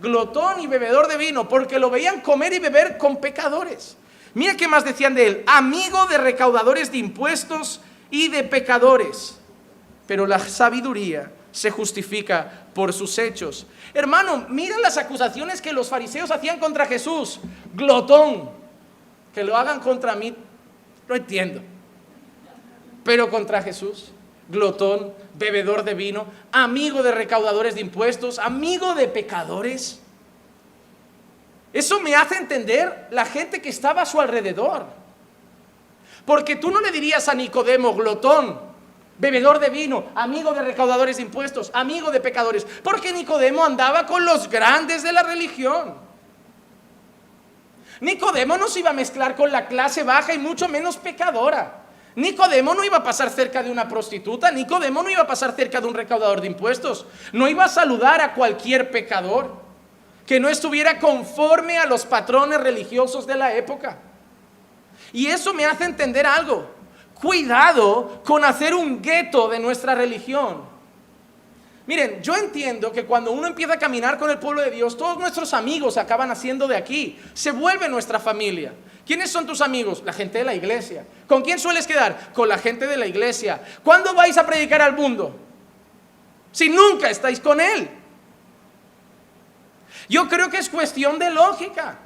[0.02, 3.97] glotón y bebedor de vino, porque lo veían comer y beber con pecadores.
[4.34, 9.38] Mira qué más decían de él, amigo de recaudadores de impuestos y de pecadores.
[10.08, 13.65] Pero la sabiduría se justifica por sus hechos.
[13.91, 17.39] Hermano, mira las acusaciones que los fariseos hacían contra Jesús.
[17.73, 18.51] Glotón,
[19.33, 20.35] que lo hagan contra mí,
[21.09, 21.61] no entiendo.
[23.03, 24.11] Pero contra Jesús,
[24.47, 29.99] glotón, bebedor de vino, amigo de recaudadores de impuestos, amigo de pecadores.
[31.73, 34.85] Eso me hace entender la gente que estaba a su alrededor.
[36.23, 38.66] Porque tú no le dirías a Nicodemo, glotón,
[39.17, 44.25] bebedor de vino, amigo de recaudadores de impuestos, amigo de pecadores, porque Nicodemo andaba con
[44.25, 45.95] los grandes de la religión.
[47.99, 51.84] Nicodemo no se iba a mezclar con la clase baja y mucho menos pecadora.
[52.15, 55.82] Nicodemo no iba a pasar cerca de una prostituta, Nicodemo no iba a pasar cerca
[55.82, 59.56] de un recaudador de impuestos, no iba a saludar a cualquier pecador
[60.25, 63.99] que no estuviera conforme a los patrones religiosos de la época.
[65.13, 66.76] Y eso me hace entender algo.
[67.21, 70.62] Cuidado con hacer un gueto de nuestra religión.
[71.88, 75.17] Miren, yo entiendo que cuando uno empieza a caminar con el pueblo de Dios, todos
[75.17, 78.73] nuestros amigos acaban haciendo de aquí, se vuelve nuestra familia.
[79.06, 80.03] ¿Quiénes son tus amigos?
[80.06, 81.06] La gente de la iglesia.
[81.27, 82.34] ¿Con quién sueles quedar?
[82.34, 83.62] Con la gente de la iglesia.
[83.84, 85.34] ¿Cuándo vais a predicar al mundo?
[86.51, 87.89] Si nunca estáis con él.
[90.10, 91.99] Yo creo que es cuestión de lógica.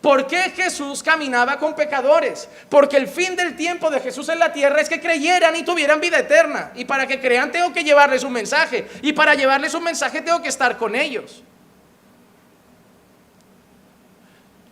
[0.00, 2.48] ¿Por qué Jesús caminaba con pecadores?
[2.68, 6.00] Porque el fin del tiempo de Jesús en la tierra es que creyeran y tuvieran
[6.00, 6.70] vida eterna.
[6.76, 8.86] Y para que crean tengo que llevarles un mensaje.
[9.02, 11.42] Y para llevarles un mensaje tengo que estar con ellos.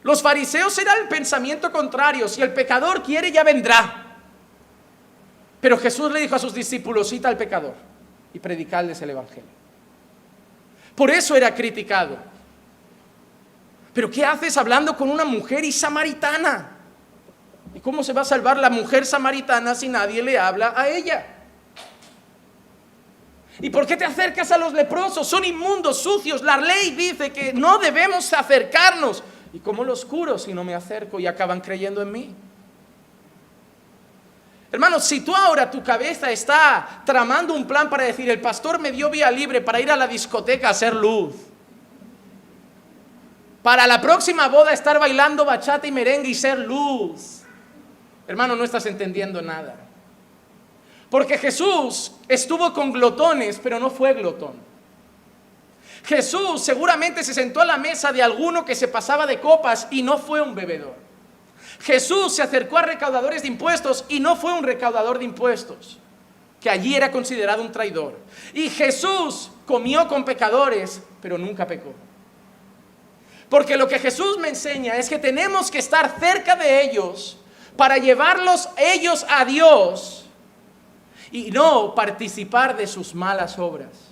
[0.04, 2.28] Los fariseos eran el pensamiento contrario.
[2.28, 4.04] Si el pecador quiere, ya vendrá.
[5.60, 7.74] Pero Jesús le dijo a sus discípulos, cita al pecador
[8.32, 9.50] y predicarles el Evangelio.
[10.94, 12.35] Por eso era criticado.
[13.96, 16.68] Pero ¿qué haces hablando con una mujer y samaritana?
[17.74, 21.24] ¿Y cómo se va a salvar la mujer samaritana si nadie le habla a ella?
[23.58, 25.26] ¿Y por qué te acercas a los leprosos?
[25.26, 26.42] Son inmundos, sucios.
[26.42, 29.22] La ley dice que no debemos acercarnos.
[29.54, 32.34] ¿Y cómo los curo si no me acerco y acaban creyendo en mí?
[34.70, 38.92] Hermanos, si tú ahora tu cabeza está tramando un plan para decir, el pastor me
[38.92, 41.45] dio vía libre para ir a la discoteca a hacer luz,
[43.66, 47.40] para la próxima boda estar bailando bachata y merengue y ser luz,
[48.28, 49.74] hermano, no estás entendiendo nada.
[51.10, 54.52] Porque Jesús estuvo con glotones, pero no fue glotón.
[56.04, 60.00] Jesús seguramente se sentó a la mesa de alguno que se pasaba de copas y
[60.04, 60.94] no fue un bebedor.
[61.80, 65.98] Jesús se acercó a recaudadores de impuestos y no fue un recaudador de impuestos,
[66.60, 68.16] que allí era considerado un traidor.
[68.54, 72.05] Y Jesús comió con pecadores, pero nunca pecó.
[73.48, 77.38] Porque lo que Jesús me enseña es que tenemos que estar cerca de ellos
[77.76, 80.26] para llevarlos ellos a Dios
[81.30, 84.06] y no participar de sus malas obras.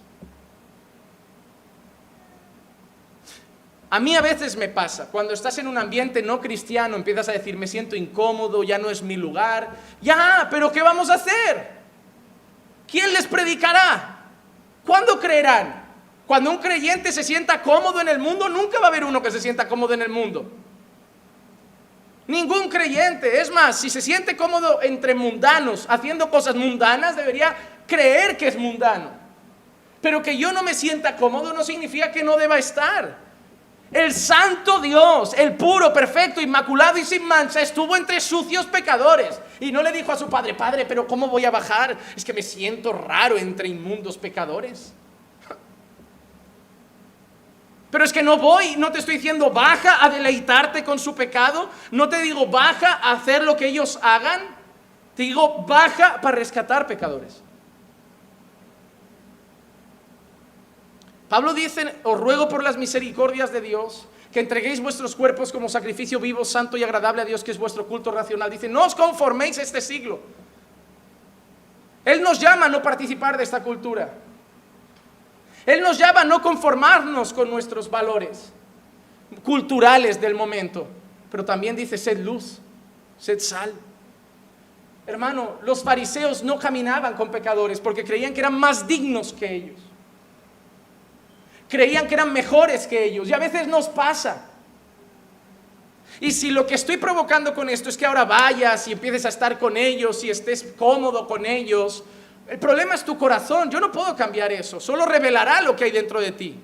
[3.90, 7.32] A mí a veces me pasa, cuando estás en un ambiente no cristiano, empiezas a
[7.32, 9.70] decir, me siento incómodo, ya no es mi lugar.
[10.00, 11.70] Ya, pero ¿qué vamos a hacer?
[12.90, 14.24] ¿Quién les predicará?
[14.84, 15.83] ¿Cuándo creerán?
[16.26, 19.30] Cuando un creyente se sienta cómodo en el mundo, nunca va a haber uno que
[19.30, 20.50] se sienta cómodo en el mundo.
[22.26, 23.40] Ningún creyente.
[23.40, 27.54] Es más, si se siente cómodo entre mundanos, haciendo cosas mundanas, debería
[27.86, 29.10] creer que es mundano.
[30.00, 33.24] Pero que yo no me sienta cómodo no significa que no deba estar.
[33.92, 39.38] El santo Dios, el puro, perfecto, inmaculado y sin mancha, estuvo entre sucios pecadores.
[39.60, 41.96] Y no le dijo a su padre, padre, pero ¿cómo voy a bajar?
[42.16, 44.94] Es que me siento raro entre inmundos pecadores.
[47.94, 51.70] Pero es que no voy, no te estoy diciendo baja a deleitarte con su pecado,
[51.92, 54.40] no te digo baja a hacer lo que ellos hagan,
[55.14, 57.40] te digo baja para rescatar pecadores.
[61.28, 66.18] Pablo dice, os ruego por las misericordias de Dios que entreguéis vuestros cuerpos como sacrificio
[66.18, 68.50] vivo, santo y agradable a Dios, que es vuestro culto racional.
[68.50, 70.18] Dice, no os conforméis a este siglo.
[72.04, 74.23] Él nos llama a no participar de esta cultura.
[75.66, 78.52] Él nos llama a no conformarnos con nuestros valores
[79.42, 80.86] culturales del momento,
[81.30, 82.58] pero también dice, sed luz,
[83.18, 83.72] sed sal.
[85.06, 89.80] Hermano, los fariseos no caminaban con pecadores porque creían que eran más dignos que ellos.
[91.68, 94.50] Creían que eran mejores que ellos y a veces nos pasa.
[96.20, 99.30] Y si lo que estoy provocando con esto es que ahora vayas y empieces a
[99.30, 102.04] estar con ellos y estés cómodo con ellos,
[102.46, 103.70] el problema es tu corazón.
[103.70, 104.80] Yo no puedo cambiar eso.
[104.80, 106.58] Solo revelará lo que hay dentro de ti.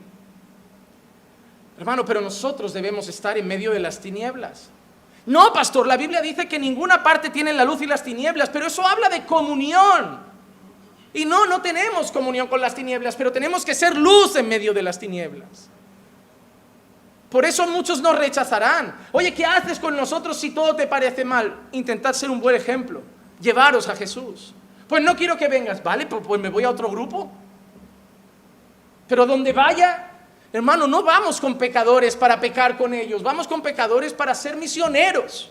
[1.78, 4.68] Hermano, pero nosotros debemos estar en medio de las tinieblas.
[5.26, 8.66] No, pastor, la Biblia dice que ninguna parte tiene la luz y las tinieblas, pero
[8.66, 10.20] eso habla de comunión.
[11.12, 14.74] Y no, no tenemos comunión con las tinieblas, pero tenemos que ser luz en medio
[14.74, 15.70] de las tinieblas.
[17.30, 18.94] Por eso muchos nos rechazarán.
[19.12, 21.68] Oye, ¿qué haces con nosotros si todo te parece mal?
[21.72, 23.02] Intentad ser un buen ejemplo.
[23.40, 24.52] Llevaros a Jesús.
[24.90, 26.04] Pues no quiero que vengas, ¿vale?
[26.04, 27.30] Pues, pues me voy a otro grupo.
[29.06, 30.10] Pero donde vaya,
[30.52, 35.50] hermano, no vamos con pecadores para pecar con ellos, vamos con pecadores para ser misioneros.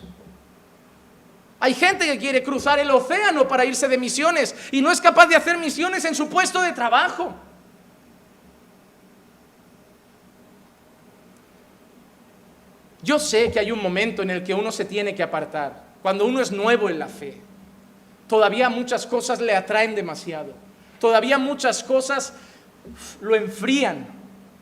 [1.58, 5.26] Hay gente que quiere cruzar el océano para irse de misiones y no es capaz
[5.26, 7.32] de hacer misiones en su puesto de trabajo.
[13.02, 16.26] Yo sé que hay un momento en el que uno se tiene que apartar, cuando
[16.26, 17.48] uno es nuevo en la fe
[18.30, 20.54] todavía muchas cosas le atraen demasiado.
[21.00, 22.32] Todavía muchas cosas
[23.20, 24.06] lo enfrían.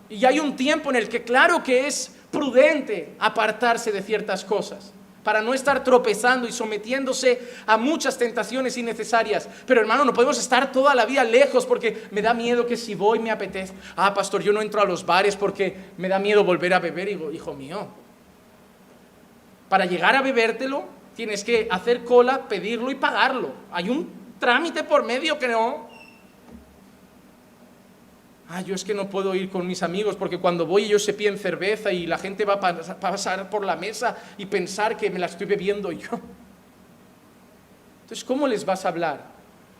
[0.08, 4.94] Y hay un tiempo en el que claro que es prudente apartarse de ciertas cosas
[5.22, 9.46] para no estar tropezando y sometiéndose a muchas tentaciones innecesarias.
[9.66, 12.94] Pero hermano, no podemos estar toda la vida lejos porque me da miedo que si
[12.94, 13.74] voy me apetece.
[13.96, 17.08] Ah, pastor, yo no entro a los bares porque me da miedo volver a beber.
[17.08, 17.86] Digo, hijo mío,
[19.68, 23.50] para llegar a bebértelo tienes que hacer cola, pedirlo y pagarlo.
[23.72, 24.08] Hay un
[24.38, 25.88] trámite por medio que no.
[28.48, 31.14] Ah, yo es que no puedo ir con mis amigos porque cuando voy ellos se
[31.14, 35.18] piden cerveza y la gente va a pasar por la mesa y pensar que me
[35.18, 36.20] la estoy bebiendo yo.
[38.02, 39.24] Entonces, ¿cómo les vas a hablar?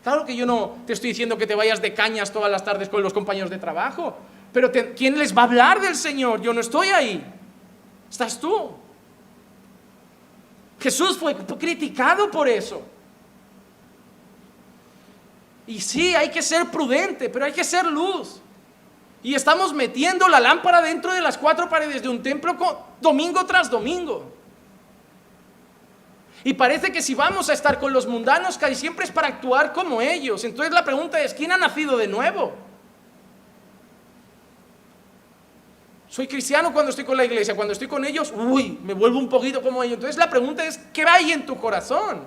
[0.03, 2.89] Claro que yo no te estoy diciendo que te vayas de cañas todas las tardes
[2.89, 4.17] con los compañeros de trabajo,
[4.51, 6.41] pero ¿quién les va a hablar del Señor?
[6.41, 7.23] Yo no estoy ahí.
[8.09, 8.71] Estás tú.
[10.79, 12.81] Jesús fue criticado por eso.
[15.67, 18.41] Y sí, hay que ser prudente, pero hay que ser luz.
[19.21, 22.55] Y estamos metiendo la lámpara dentro de las cuatro paredes de un templo
[23.01, 24.33] domingo tras domingo.
[26.43, 29.73] Y parece que si vamos a estar con los mundanos, casi siempre es para actuar
[29.73, 30.43] como ellos.
[30.45, 32.53] Entonces la pregunta es, ¿quién ha nacido de nuevo?
[36.19, 39.29] Soy cristiano cuando estoy con la iglesia, cuando estoy con ellos, uy, me vuelvo un
[39.29, 39.93] poquito como ellos.
[39.93, 42.25] Entonces la pregunta es, ¿qué hay en tu corazón?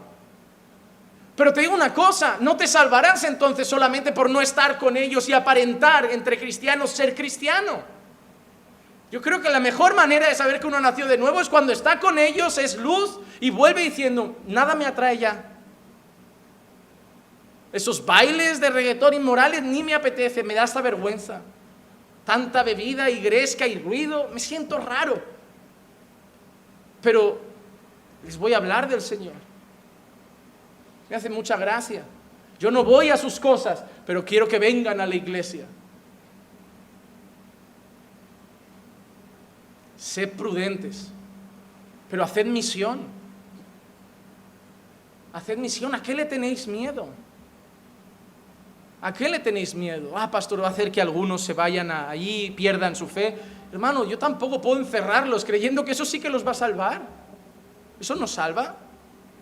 [1.36, 5.28] Pero te digo una cosa, no te salvarás entonces solamente por no estar con ellos
[5.28, 7.82] y aparentar entre cristianos ser cristiano.
[9.10, 11.70] Yo creo que la mejor manera de saber que uno nació de nuevo es cuando
[11.70, 15.52] está con ellos, es luz y vuelve diciendo, nada me atrae ya.
[17.74, 21.42] Esos bailes de reggaetón inmorales ni me apetece, me da esta vergüenza
[22.24, 25.22] tanta bebida y gresca y ruido, me siento raro.
[27.00, 27.40] Pero
[28.24, 29.34] les voy a hablar del Señor.
[31.10, 32.04] Me hace mucha gracia.
[32.58, 35.66] Yo no voy a sus cosas, pero quiero que vengan a la iglesia.
[39.96, 41.10] Sed prudentes,
[42.08, 43.00] pero haced misión.
[45.32, 45.94] Haced misión.
[45.94, 47.08] ¿A qué le tenéis miedo?
[49.02, 50.12] ¿A qué le tenéis miedo?
[50.16, 53.36] Ah, pastor, va a hacer que algunos se vayan allí, pierdan su fe.
[53.72, 57.02] Hermano, yo tampoco puedo encerrarlos creyendo que eso sí que los va a salvar.
[57.98, 58.76] ¿Eso nos salva?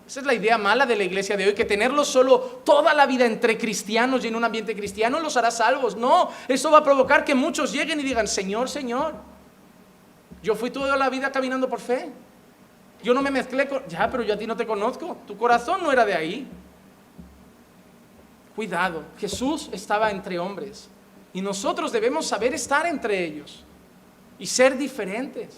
[0.07, 3.05] Esa es la idea mala de la iglesia de hoy, que tenerlo solo toda la
[3.05, 5.95] vida entre cristianos y en un ambiente cristiano los hará salvos.
[5.95, 9.13] No, eso va a provocar que muchos lleguen y digan, Señor, Señor,
[10.41, 12.09] yo fui toda la vida caminando por fe.
[13.03, 13.85] Yo no me mezclé con...
[13.87, 15.17] Ya, pero yo a ti no te conozco.
[15.27, 16.47] Tu corazón no era de ahí.
[18.55, 20.89] Cuidado, Jesús estaba entre hombres
[21.33, 23.63] y nosotros debemos saber estar entre ellos
[24.37, 25.55] y ser diferentes,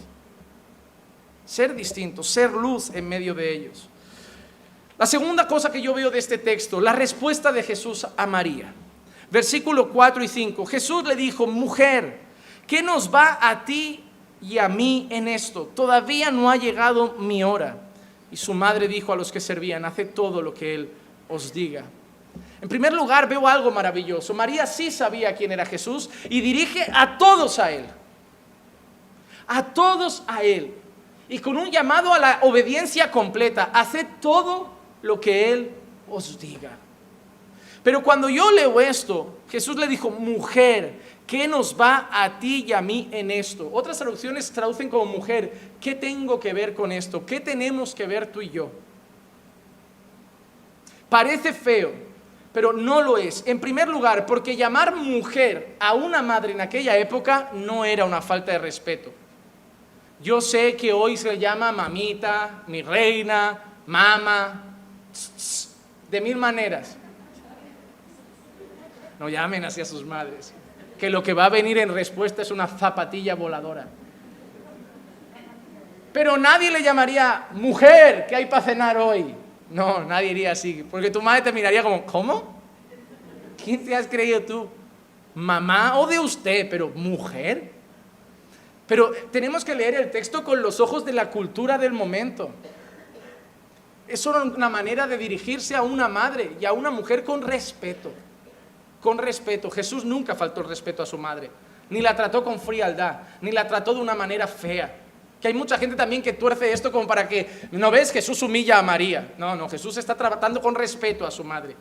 [1.44, 3.88] ser distintos, ser luz en medio de ellos.
[4.96, 8.72] La segunda cosa que yo veo de este texto, la respuesta de Jesús a María.
[9.30, 10.66] Versículo 4 y 5.
[10.66, 12.20] Jesús le dijo, mujer,
[12.68, 14.04] ¿qué nos va a ti
[14.40, 15.72] y a mí en esto?
[15.74, 17.76] Todavía no ha llegado mi hora.
[18.30, 20.90] Y su madre dijo a los que servían, haced todo lo que Él
[21.28, 21.84] os diga.
[22.64, 24.32] En primer lugar, veo algo maravilloso.
[24.32, 27.84] María sí sabía quién era Jesús y dirige a todos a Él.
[29.46, 30.72] A todos a Él.
[31.28, 33.64] Y con un llamado a la obediencia completa.
[33.64, 34.70] Haced todo
[35.02, 35.72] lo que Él
[36.08, 36.70] os diga.
[37.82, 40.94] Pero cuando yo leo esto, Jesús le dijo, mujer,
[41.26, 43.68] ¿qué nos va a ti y a mí en esto?
[43.70, 45.52] Otras traducciones traducen como mujer,
[45.82, 47.26] ¿qué tengo que ver con esto?
[47.26, 48.70] ¿Qué tenemos que ver tú y yo?
[51.10, 52.13] Parece feo,
[52.54, 53.42] pero no lo es.
[53.46, 58.22] En primer lugar, porque llamar mujer a una madre en aquella época no era una
[58.22, 59.12] falta de respeto.
[60.22, 64.62] Yo sé que hoy se le llama mamita, mi reina, mama,
[66.08, 66.96] de mil maneras.
[69.18, 70.54] No llamen así a sus madres,
[70.96, 73.88] que lo que va a venir en respuesta es una zapatilla voladora.
[76.12, 79.34] Pero nadie le llamaría mujer, que hay para cenar hoy?
[79.70, 82.54] No, nadie diría así, porque tu madre te miraría como, ¿cómo?
[83.62, 84.68] ¿Quién te has creído tú?
[85.34, 87.72] Mamá o de usted, pero mujer.
[88.86, 92.50] Pero tenemos que leer el texto con los ojos de la cultura del momento.
[94.06, 98.12] Es una manera de dirigirse a una madre y a una mujer con respeto.
[99.00, 99.70] Con respeto.
[99.70, 101.50] Jesús nunca faltó respeto a su madre.
[101.88, 105.03] Ni la trató con frialdad, ni la trató de una manera fea.
[105.44, 108.10] Que hay mucha gente también que tuerce esto como para que, ¿no ves?
[108.10, 109.34] Jesús humilla a María.
[109.36, 111.76] No, no, Jesús está tratando con respeto a su madre.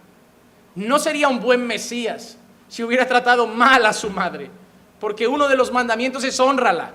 [0.76, 2.38] No sería un buen Mesías
[2.68, 4.52] si hubiera tratado mal a su madre.
[5.00, 6.92] Porque uno de los mandamientos es honrala.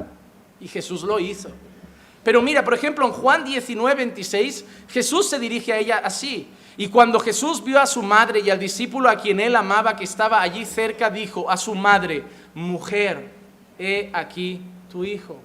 [0.61, 1.49] Y Jesús lo hizo.
[2.23, 6.51] Pero mira, por ejemplo, en Juan 19, 26, Jesús se dirige a ella así.
[6.77, 10.05] Y cuando Jesús vio a su madre y al discípulo a quien él amaba que
[10.05, 13.31] estaba allí cerca, dijo a su madre, mujer,
[13.79, 14.61] he aquí
[14.91, 15.41] tu hijo,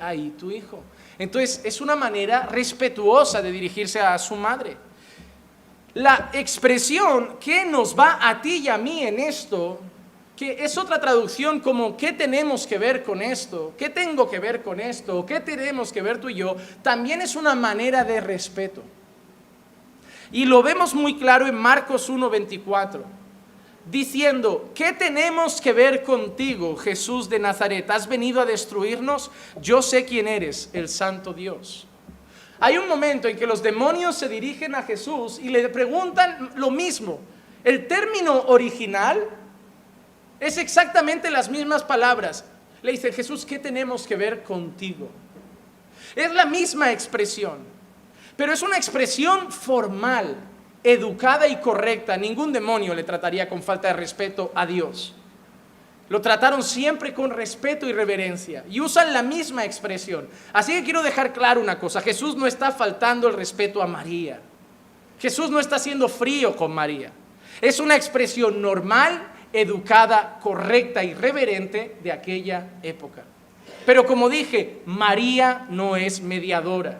[0.00, 0.82] ahí tu hijo.
[1.18, 4.76] Entonces es una manera respetuosa de dirigirse a su madre.
[5.94, 9.80] La expresión que nos va a ti y a mí en esto
[10.36, 13.72] que es otra traducción como ¿qué tenemos que ver con esto?
[13.78, 15.24] ¿Qué tengo que ver con esto?
[15.24, 16.56] ¿Qué tenemos que ver tú y yo?
[16.82, 18.82] También es una manera de respeto.
[20.30, 23.00] Y lo vemos muy claro en Marcos 1:24,
[23.90, 27.88] diciendo, ¿qué tenemos que ver contigo, Jesús de Nazaret?
[27.90, 29.30] ¿Has venido a destruirnos?
[29.60, 31.86] Yo sé quién eres, el Santo Dios.
[32.58, 36.70] Hay un momento en que los demonios se dirigen a Jesús y le preguntan lo
[36.70, 37.20] mismo.
[37.62, 39.28] El término original
[40.40, 42.44] es exactamente las mismas palabras.
[42.82, 45.08] Le dice Jesús, ¿qué tenemos que ver contigo?
[46.14, 47.58] Es la misma expresión,
[48.36, 50.36] pero es una expresión formal,
[50.86, 52.16] educada y correcta.
[52.16, 55.14] Ningún demonio le trataría con falta de respeto a Dios.
[56.08, 60.28] Lo trataron siempre con respeto y reverencia y usan la misma expresión.
[60.52, 64.40] Así que quiero dejar claro una cosa, Jesús no está faltando el respeto a María.
[65.18, 67.10] Jesús no está siendo frío con María.
[67.60, 73.24] Es una expresión normal educada, correcta y reverente de aquella época.
[73.84, 76.98] Pero como dije, María no es mediadora,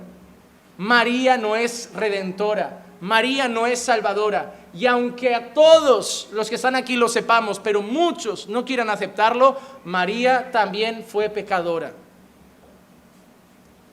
[0.78, 4.54] María no es redentora, María no es salvadora.
[4.74, 9.56] Y aunque a todos los que están aquí lo sepamos, pero muchos no quieran aceptarlo,
[9.84, 11.92] María también fue pecadora.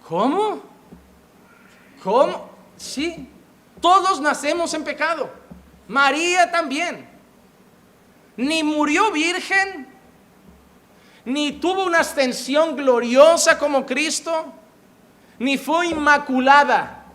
[0.08, 0.62] ¿Cómo?
[2.04, 2.49] ¿Cómo?
[2.76, 3.30] Sí,
[3.80, 5.30] todos nacemos en pecado.
[5.88, 7.14] María también
[8.38, 9.88] ni murió virgen,
[11.26, 14.45] ni tuvo una ascensión gloriosa como Cristo,
[15.39, 17.06] ni fue inmaculada.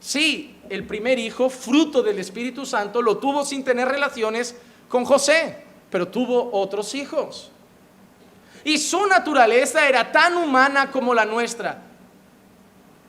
[0.00, 4.56] Sí, el primer hijo, fruto del Espíritu Santo, lo tuvo sin tener relaciones
[4.88, 7.50] con José, pero tuvo otros hijos.
[8.64, 11.82] Y su naturaleza era tan humana como la nuestra.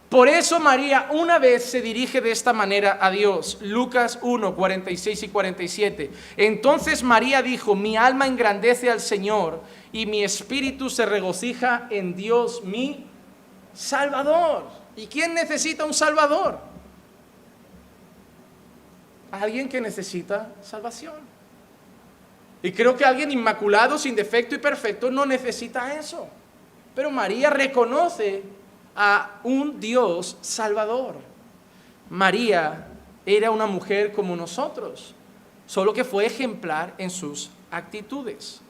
[0.10, 3.58] Por eso María una vez se dirige de esta manera a Dios.
[3.62, 6.12] Lucas 1, 46 y 47.
[6.38, 12.64] Entonces María dijo, mi alma engrandece al Señor y mi espíritu se regocija en Dios
[12.64, 13.08] mi
[13.74, 14.64] Salvador.
[14.96, 16.60] ¿Y quién necesita un Salvador?
[19.42, 21.16] Alguien que necesita salvación.
[22.62, 26.28] Y creo que alguien inmaculado, sin defecto y perfecto, no necesita eso.
[26.96, 28.44] Pero María reconoce
[28.96, 31.16] a un Dios salvador.
[32.10, 32.88] María
[33.26, 35.14] era una mujer como nosotros,
[35.68, 38.62] solo que fue ejemplar en sus actitudes.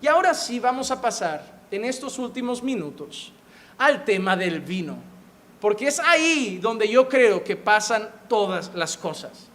[0.00, 3.32] Y ahora sí vamos a pasar en estos últimos minutos
[3.78, 4.96] al tema del vino,
[5.60, 9.47] porque es ahí donde yo creo que pasan todas las cosas.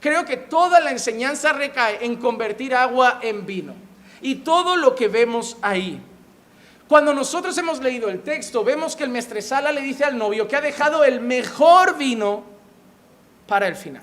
[0.00, 3.74] Creo que toda la enseñanza recae en convertir agua en vino
[4.22, 6.00] y todo lo que vemos ahí.
[6.88, 10.56] Cuando nosotros hemos leído el texto, vemos que el mestresala le dice al novio que
[10.56, 12.42] ha dejado el mejor vino
[13.46, 14.02] para el final.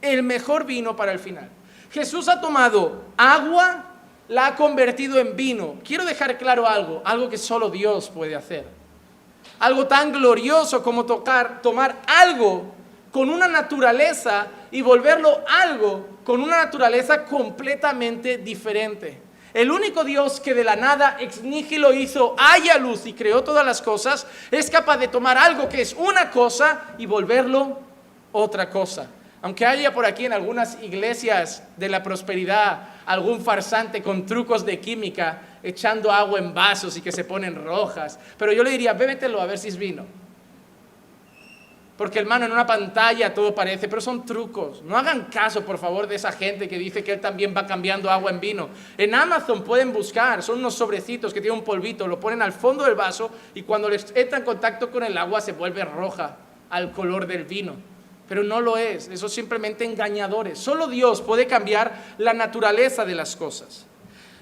[0.00, 1.50] El mejor vino para el final.
[1.90, 3.84] Jesús ha tomado agua,
[4.28, 5.74] la ha convertido en vino.
[5.84, 8.66] Quiero dejar claro algo, algo que solo Dios puede hacer.
[9.58, 12.72] Algo tan glorioso como tocar, tomar algo
[13.10, 19.20] con una naturaleza y volverlo algo con una naturaleza completamente diferente.
[19.54, 23.66] El único Dios que de la nada ex nihilo hizo haya luz y creó todas
[23.66, 27.78] las cosas, es capaz de tomar algo que es una cosa y volverlo
[28.32, 29.08] otra cosa.
[29.42, 34.80] Aunque haya por aquí en algunas iglesias de la prosperidad algún farsante con trucos de
[34.80, 39.40] química echando agua en vasos y que se ponen rojas, pero yo le diría, bébetelo
[39.40, 40.21] a ver si es vino.
[41.96, 44.82] Porque hermano, en una pantalla todo parece, pero son trucos.
[44.82, 48.10] No hagan caso, por favor, de esa gente que dice que él también va cambiando
[48.10, 48.70] agua en vino.
[48.96, 52.84] En Amazon pueden buscar, son unos sobrecitos que tienen un polvito, lo ponen al fondo
[52.84, 56.38] del vaso y cuando les entra en contacto con el agua se vuelve roja
[56.70, 57.74] al color del vino.
[58.26, 60.58] Pero no lo es, eso es simplemente engañadores.
[60.58, 63.86] Solo Dios puede cambiar la naturaleza de las cosas.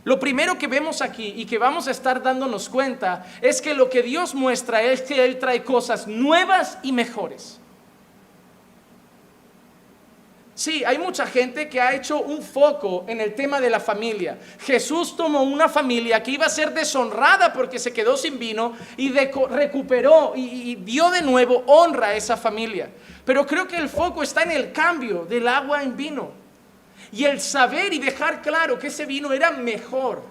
[0.05, 3.91] Lo primero que vemos aquí y que vamos a estar dándonos cuenta es que lo
[3.91, 7.61] que Dios muestra es que Él trae cosas nuevas y mejores.
[10.61, 14.39] Sí, hay mucha gente que ha hecho un foco en el tema de la familia.
[14.61, 19.11] Jesús tomó una familia que iba a ser deshonrada porque se quedó sin vino y
[19.11, 22.91] recuperó y, dio de nuevo honra a esa familia.
[23.25, 26.40] Pero creo que el foco está en el cambio del agua en vino
[27.13, 30.23] y el saber y dejar claro que ese vino era mejor,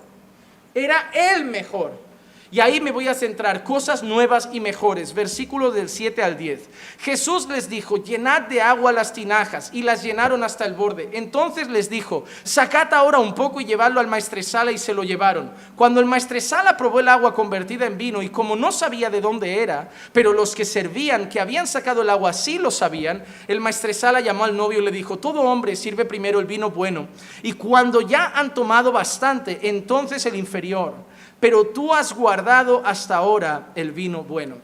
[0.74, 2.09] era el mejor.
[2.52, 5.14] Y ahí me voy a centrar, cosas nuevas y mejores.
[5.14, 6.62] Versículo del 7 al 10.
[7.00, 11.10] Jesús les dijo, llenad de agua las tinajas, y las llenaron hasta el borde.
[11.14, 15.52] Entonces les dijo, sacad ahora un poco y llevadlo al maestresala, y se lo llevaron.
[15.76, 19.62] Cuando el maestresala probó el agua convertida en vino, y como no sabía de dónde
[19.62, 24.22] era, pero los que servían, que habían sacado el agua, sí lo sabían, el maestresala
[24.22, 27.08] llamó al novio y le dijo, todo hombre sirve primero el vino bueno,
[27.44, 31.09] y cuando ya han tomado bastante, entonces el inferior
[31.40, 34.58] pero tú has guardado hasta ahora el vino bueno.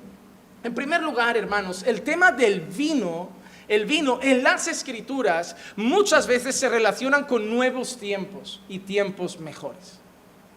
[0.64, 3.30] En primer lugar, hermanos, el tema del vino,
[3.68, 10.00] el vino en las escrituras muchas veces se relacionan con nuevos tiempos y tiempos mejores.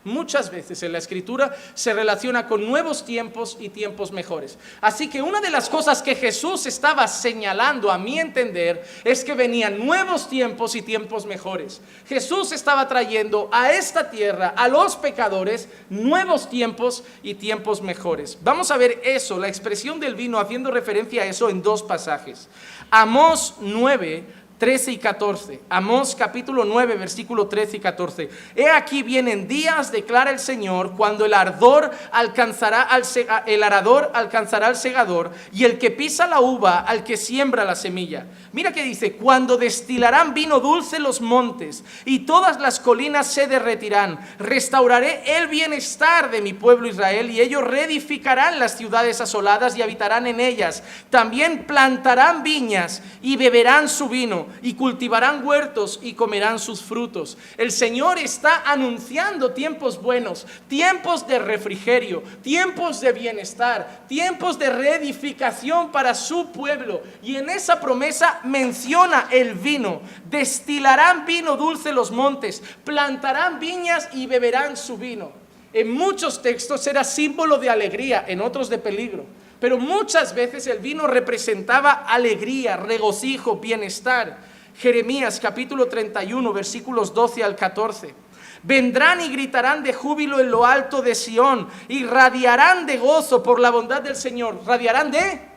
[0.09, 4.59] Muchas veces en la escritura se relaciona con nuevos tiempos y tiempos mejores.
[4.80, 9.34] Así que una de las cosas que Jesús estaba señalando a mi entender es que
[9.34, 11.80] venían nuevos tiempos y tiempos mejores.
[12.09, 18.38] Jesús estaba trayendo a esta tierra, a los pecadores, nuevos tiempos y tiempos mejores.
[18.42, 22.48] Vamos a ver eso, la expresión del vino haciendo referencia a eso en dos pasajes.
[22.90, 25.61] Amós 9 13 y 14.
[25.68, 28.28] Amós capítulo 9, versículo 13 y 14.
[28.56, 33.04] He aquí vienen días, declara el Señor, cuando el ardor alcanzará al
[33.46, 37.76] el arador alcanzará al segador y el que pisa la uva al que siembra la
[37.76, 38.26] semilla.
[38.52, 44.18] Mira que dice, cuando destilarán vino dulce los montes y todas las colinas se derretirán,
[44.40, 50.26] restauraré el bienestar de mi pueblo Israel y ellos reedificarán las ciudades asoladas y habitarán
[50.26, 50.82] en ellas.
[51.11, 57.38] También plantarán viñas y beberán su vino y cultivarán huertos y comerán sus frutos.
[57.57, 65.90] El Señor está anunciando tiempos buenos, tiempos de refrigerio, tiempos de bienestar, tiempos de reedificación
[65.90, 67.03] para su pueblo.
[67.22, 70.01] Y en esa promesa menciona el vino.
[70.28, 75.32] Destilarán vino dulce los montes, plantarán viñas y beberán su vino.
[75.72, 79.26] En muchos textos era símbolo de alegría, en otros de peligro.
[79.61, 84.38] Pero muchas veces el vino representaba alegría, regocijo, bienestar.
[84.76, 88.14] Jeremías capítulo 31, versículos 12 al 14.
[88.62, 93.61] Vendrán y gritarán de júbilo en lo alto de Sión y radiarán de gozo por
[93.61, 94.61] la bondad del Señor.
[94.64, 95.47] ¿Radiarán de?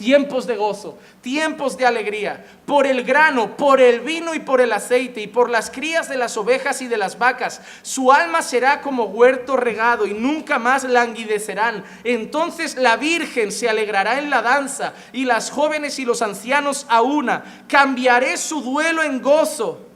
[0.00, 4.72] Tiempos de gozo, tiempos de alegría, por el grano, por el vino y por el
[4.72, 7.60] aceite, y por las crías de las ovejas y de las vacas.
[7.82, 11.84] Su alma será como huerto regado y nunca más languidecerán.
[12.02, 17.02] Entonces la Virgen se alegrará en la danza, y las jóvenes y los ancianos a
[17.02, 17.66] una.
[17.68, 19.86] Cambiaré su duelo en gozo.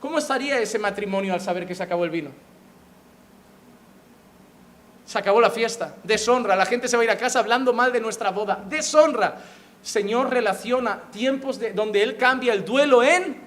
[0.00, 2.30] ¿Cómo estaría ese matrimonio al saber que se acabó el vino?
[5.12, 5.94] Se acabó la fiesta.
[6.04, 6.56] Deshonra.
[6.56, 8.64] La gente se va a ir a casa hablando mal de nuestra boda.
[8.66, 9.42] Deshonra.
[9.82, 13.38] Señor relaciona tiempos de, donde Él cambia el duelo en,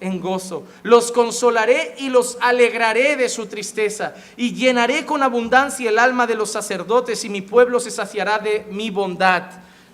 [0.00, 0.66] en gozo.
[0.82, 4.14] Los consolaré y los alegraré de su tristeza.
[4.36, 8.66] Y llenaré con abundancia el alma de los sacerdotes y mi pueblo se saciará de
[8.68, 9.44] mi bondad,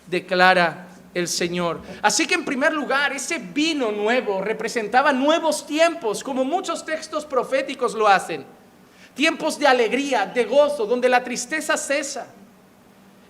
[0.06, 1.82] declara el Señor.
[2.00, 7.92] Así que en primer lugar, ese vino nuevo representaba nuevos tiempos, como muchos textos proféticos
[7.92, 8.59] lo hacen
[9.20, 12.26] tiempos de alegría, de gozo, donde la tristeza cesa.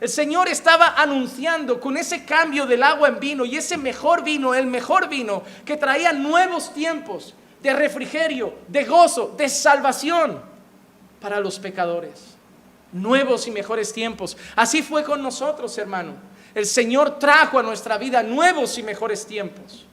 [0.01, 4.55] El Señor estaba anunciando con ese cambio del agua en vino y ese mejor vino,
[4.55, 10.41] el mejor vino, que traía nuevos tiempos de refrigerio, de gozo, de salvación
[11.21, 12.37] para los pecadores.
[12.93, 14.37] Nuevos y mejores tiempos.
[14.55, 16.13] Así fue con nosotros, hermano.
[16.55, 19.87] El Señor trajo a nuestra vida nuevos y mejores tiempos.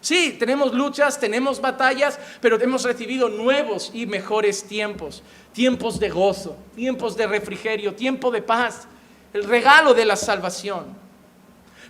[0.00, 5.22] Sí, tenemos luchas, tenemos batallas, pero hemos recibido nuevos y mejores tiempos.
[5.52, 8.86] Tiempos de gozo, tiempos de refrigerio, tiempo de paz,
[9.32, 10.96] el regalo de la salvación.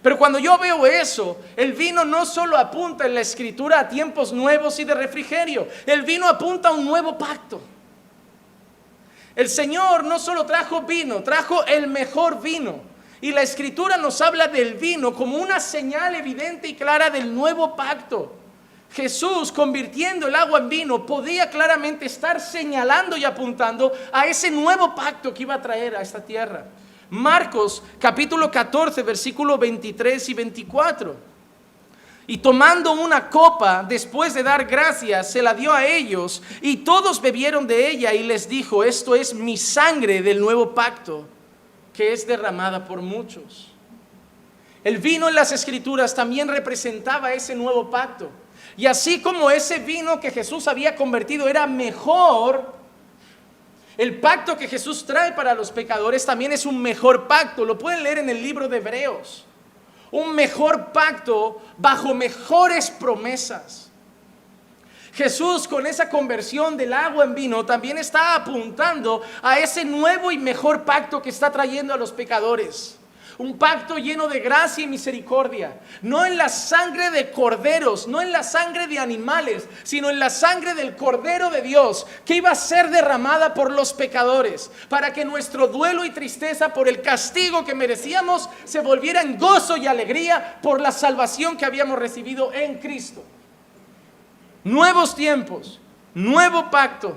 [0.02, 4.32] Pero cuando yo veo eso, el vino no solo apunta en la escritura a tiempos
[4.32, 7.60] nuevos y de refrigerio, el vino apunta a un nuevo pacto.
[9.34, 12.80] El Señor no solo trajo vino, trajo el mejor vino.
[13.20, 17.74] Y la escritura nos habla del vino como una señal evidente y clara del nuevo
[17.74, 18.32] pacto.
[18.92, 24.94] Jesús, convirtiendo el agua en vino, podía claramente estar señalando y apuntando a ese nuevo
[24.94, 26.64] pacto que iba a traer a esta tierra.
[27.10, 31.16] Marcos capítulo 14, versículo 23 y 24.
[32.28, 37.20] Y tomando una copa, después de dar gracias, se la dio a ellos, y todos
[37.20, 41.26] bebieron de ella, y les dijo, esto es mi sangre del nuevo pacto
[41.98, 43.72] que es derramada por muchos.
[44.84, 48.30] El vino en las escrituras también representaba ese nuevo pacto.
[48.76, 52.72] Y así como ese vino que Jesús había convertido era mejor,
[53.96, 57.64] el pacto que Jesús trae para los pecadores también es un mejor pacto.
[57.64, 59.44] Lo pueden leer en el libro de Hebreos.
[60.12, 63.87] Un mejor pacto bajo mejores promesas.
[65.18, 70.38] Jesús con esa conversión del agua en vino también está apuntando a ese nuevo y
[70.38, 72.96] mejor pacto que está trayendo a los pecadores.
[73.36, 75.80] Un pacto lleno de gracia y misericordia.
[76.02, 80.30] No en la sangre de corderos, no en la sangre de animales, sino en la
[80.30, 85.24] sangre del Cordero de Dios, que iba a ser derramada por los pecadores, para que
[85.24, 90.60] nuestro duelo y tristeza por el castigo que merecíamos se volviera en gozo y alegría
[90.62, 93.24] por la salvación que habíamos recibido en Cristo
[94.64, 95.80] nuevos tiempos,
[96.14, 97.16] nuevo pacto.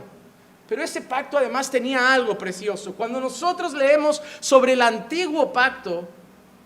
[0.68, 2.94] Pero ese pacto además tenía algo precioso.
[2.94, 6.08] Cuando nosotros leemos sobre el antiguo pacto,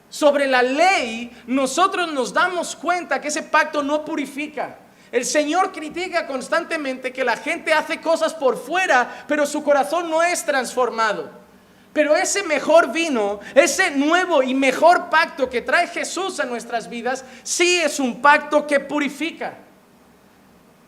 [0.09, 4.77] sobre la ley, nosotros nos damos cuenta que ese pacto no purifica.
[5.11, 10.21] El Señor critica constantemente que la gente hace cosas por fuera, pero su corazón no
[10.21, 11.31] es transformado.
[11.91, 17.25] Pero ese mejor vino, ese nuevo y mejor pacto que trae Jesús a nuestras vidas,
[17.41, 19.64] sí es un pacto que purifica.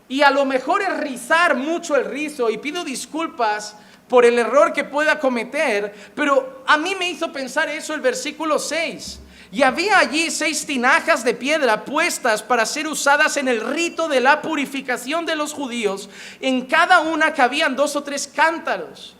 [0.09, 3.75] Y a lo mejor es rizar mucho el rizo y pido disculpas
[4.07, 8.57] por el error que pueda cometer, pero a mí me hizo pensar eso el versículo
[8.57, 9.19] 6.
[9.51, 14.19] Y había allí seis tinajas de piedra puestas para ser usadas en el rito de
[14.19, 16.09] la purificación de los judíos.
[16.41, 19.16] En cada una cabían dos o tres cántaros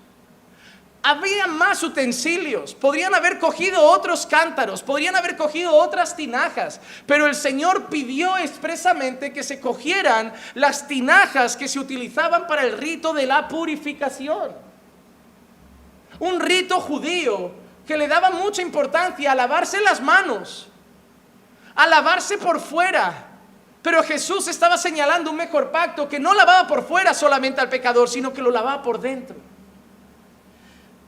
[1.04, 7.36] había más utensilios, podrían haber cogido otros cántaros, podrían haber cogido otras tinajas, pero el
[7.36, 13.26] Señor pidió expresamente que se cogieran las tinajas que se utilizaban para el rito de
[13.26, 14.52] la purificación.
[16.20, 17.52] Un rito judío
[17.86, 20.68] que le daba mucha importancia a lavarse las manos,
[21.76, 23.26] a lavarse por fuera.
[23.82, 28.10] Pero Jesús estaba señalando un mejor pacto que no lavaba por fuera solamente al pecador,
[28.10, 29.38] sino que lo lavaba por dentro.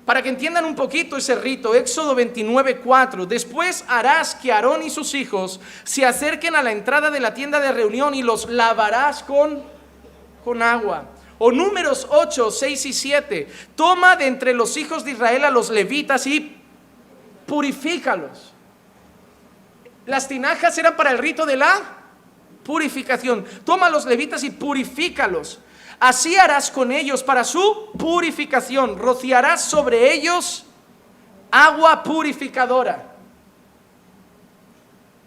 [0.10, 3.28] Para que entiendan un poquito ese rito, Éxodo 29, 4.
[3.28, 7.60] Después harás que Aarón y sus hijos se acerquen a la entrada de la tienda
[7.60, 9.62] de reunión y los lavarás con,
[10.44, 11.06] con agua.
[11.38, 13.48] O números 8, 6 y 7.
[13.76, 16.58] Toma de entre los hijos de Israel a los levitas y
[17.46, 18.54] purifícalos.
[20.08, 21.84] Las tinajas eran para el rito de la
[22.64, 23.46] purificación.
[23.64, 25.60] Toma a los levitas y purifícalos
[26.00, 28.98] Así harás con ellos para su purificación.
[28.98, 30.66] Rociarás sobre ellos
[31.52, 33.06] agua purificadora.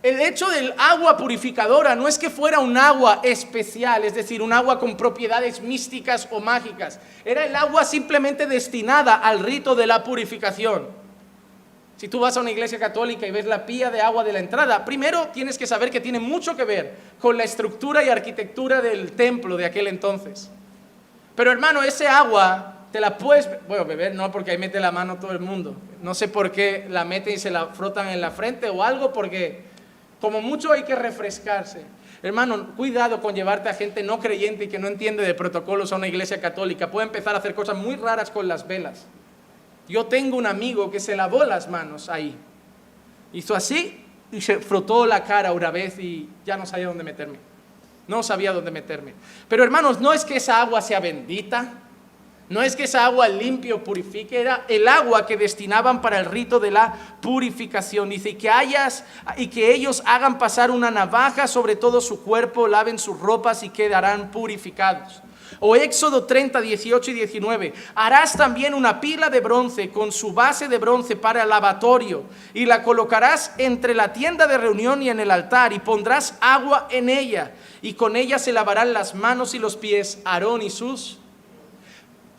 [0.03, 4.53] El hecho del agua purificadora no es que fuera un agua especial, es decir, un
[4.53, 6.99] agua con propiedades místicas o mágicas.
[7.25, 10.89] Era el agua simplemente destinada al rito de la purificación.
[11.97, 14.41] Si tú vas a una iglesia católica y ves la pía de agua de la
[14.41, 18.81] entrada, primero tienes que saber que tiene mucho que ver con la estructura y arquitectura
[18.81, 20.51] del templo de aquel entonces.
[21.35, 25.19] Pero hermano, ese agua te la puedes, bueno, beber no, porque ahí mete la mano
[25.19, 25.75] todo el mundo.
[26.03, 29.13] No sé por qué la meten y se la frotan en la frente o algo,
[29.13, 29.63] porque
[30.21, 31.85] como mucho hay que refrescarse.
[32.23, 35.97] Hermano, cuidado con llevarte a gente no creyente y que no entiende de protocolos a
[35.97, 36.91] una iglesia católica.
[36.91, 39.07] Puede empezar a hacer cosas muy raras con las velas.
[39.89, 42.37] Yo tengo un amigo que se lavó las manos ahí.
[43.33, 47.39] Hizo así y se frotó la cara una vez y ya no sabía dónde meterme.
[48.09, 49.15] No sabía dónde meterme.
[49.49, 51.75] Pero hermanos, no es que esa agua sea bendita,
[52.49, 56.61] no es que esa agua limpio purifique, era el agua que destinaban para el rito
[56.61, 56.93] de la
[57.23, 58.11] purificación.
[58.11, 59.05] Dice, que hayas
[59.39, 63.71] y que ellos hagan pasar una navaja sobre todo su cuerpo, laven sus ropas y
[63.71, 65.23] quedarán purificados.
[65.61, 67.75] O Éxodo 30, 18 y 19.
[67.95, 72.25] Harás también una pila de bronce con su base de bronce para el lavatorio
[72.55, 76.89] y la colocarás entre la tienda de reunión y en el altar y pondrás agua
[76.91, 81.19] en ella y con ella se lavarán las manos y los pies Aarón y sus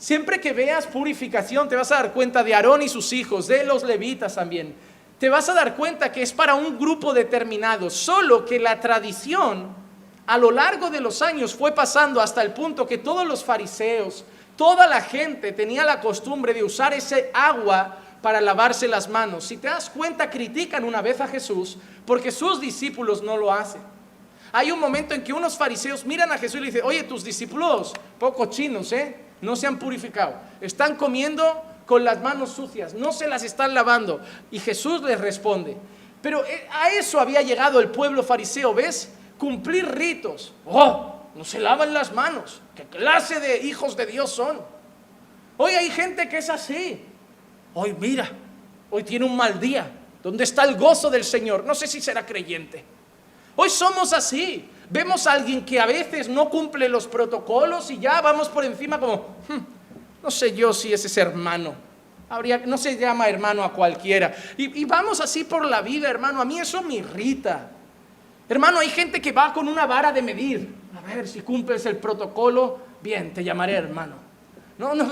[0.04, 3.64] Siempre que veas purificación, te vas a dar cuenta de Aarón y sus hijos, de
[3.64, 4.76] los levitas también.
[5.18, 9.74] Te vas a dar cuenta que es para un grupo determinado, solo que la tradición
[10.26, 14.24] a lo largo de los años fue pasando hasta el punto que todos los fariseos,
[14.56, 19.44] toda la gente tenía la costumbre de usar ese agua para lavarse las manos.
[19.44, 23.82] Si te das cuenta, critican una vez a Jesús porque sus discípulos no lo hacen.
[24.54, 27.24] Hay un momento en que unos fariseos miran a Jesús y le dicen, oye, tus
[27.24, 29.18] discípulos, poco chinos, ¿eh?
[29.42, 34.22] no se han purificado, están comiendo con las manos sucias, no se las están lavando.
[34.52, 35.76] Y Jesús les responde,
[36.22, 39.10] pero eh, a eso había llegado el pueblo fariseo, ¿ves?
[39.44, 40.54] Cumplir ritos.
[40.66, 42.62] Oh, no se lavan las manos.
[42.74, 44.62] ¿Qué clase de hijos de Dios son?
[45.58, 47.04] Hoy hay gente que es así.
[47.74, 48.32] Hoy mira,
[48.90, 49.92] hoy tiene un mal día.
[50.24, 51.66] ¿Dónde está el gozo del Señor?
[51.66, 52.86] No sé si será creyente.
[53.58, 54.66] Hoy somos así.
[54.90, 58.98] Vemos a alguien que a veces no cumple los protocolos y ya vamos por encima
[58.98, 61.76] como, hmm, no sé yo si ese es hermano.
[62.66, 64.34] No se llama hermano a cualquiera.
[64.56, 66.40] Y, y vamos así por la vida, hermano.
[66.40, 67.72] A mí eso me irrita.
[68.50, 70.74] Hermano, hay gente que va con una vara de medir.
[70.98, 74.16] A ver, si cumples el protocolo, bien, te llamaré hermano.
[74.78, 75.10] No, no.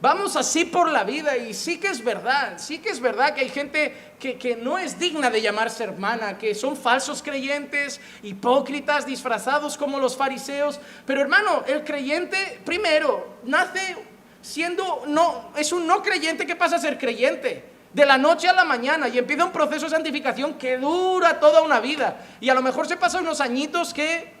[0.00, 3.42] Vamos así por la vida y sí que es verdad, sí que es verdad que
[3.42, 9.78] hay gente que, no es digna de llamarse hermana, que son falsos creyentes, hipócritas, disfrazados
[9.78, 10.80] como los fariseos.
[11.06, 13.96] Pero hermano, el creyente primero nace
[14.40, 18.52] siendo, no, es un no creyente que pasa a ser creyente de la noche a
[18.52, 22.16] la mañana y empieza un proceso de santificación que dura toda una vida.
[22.40, 24.32] Y a lo mejor se pasa unos añitos que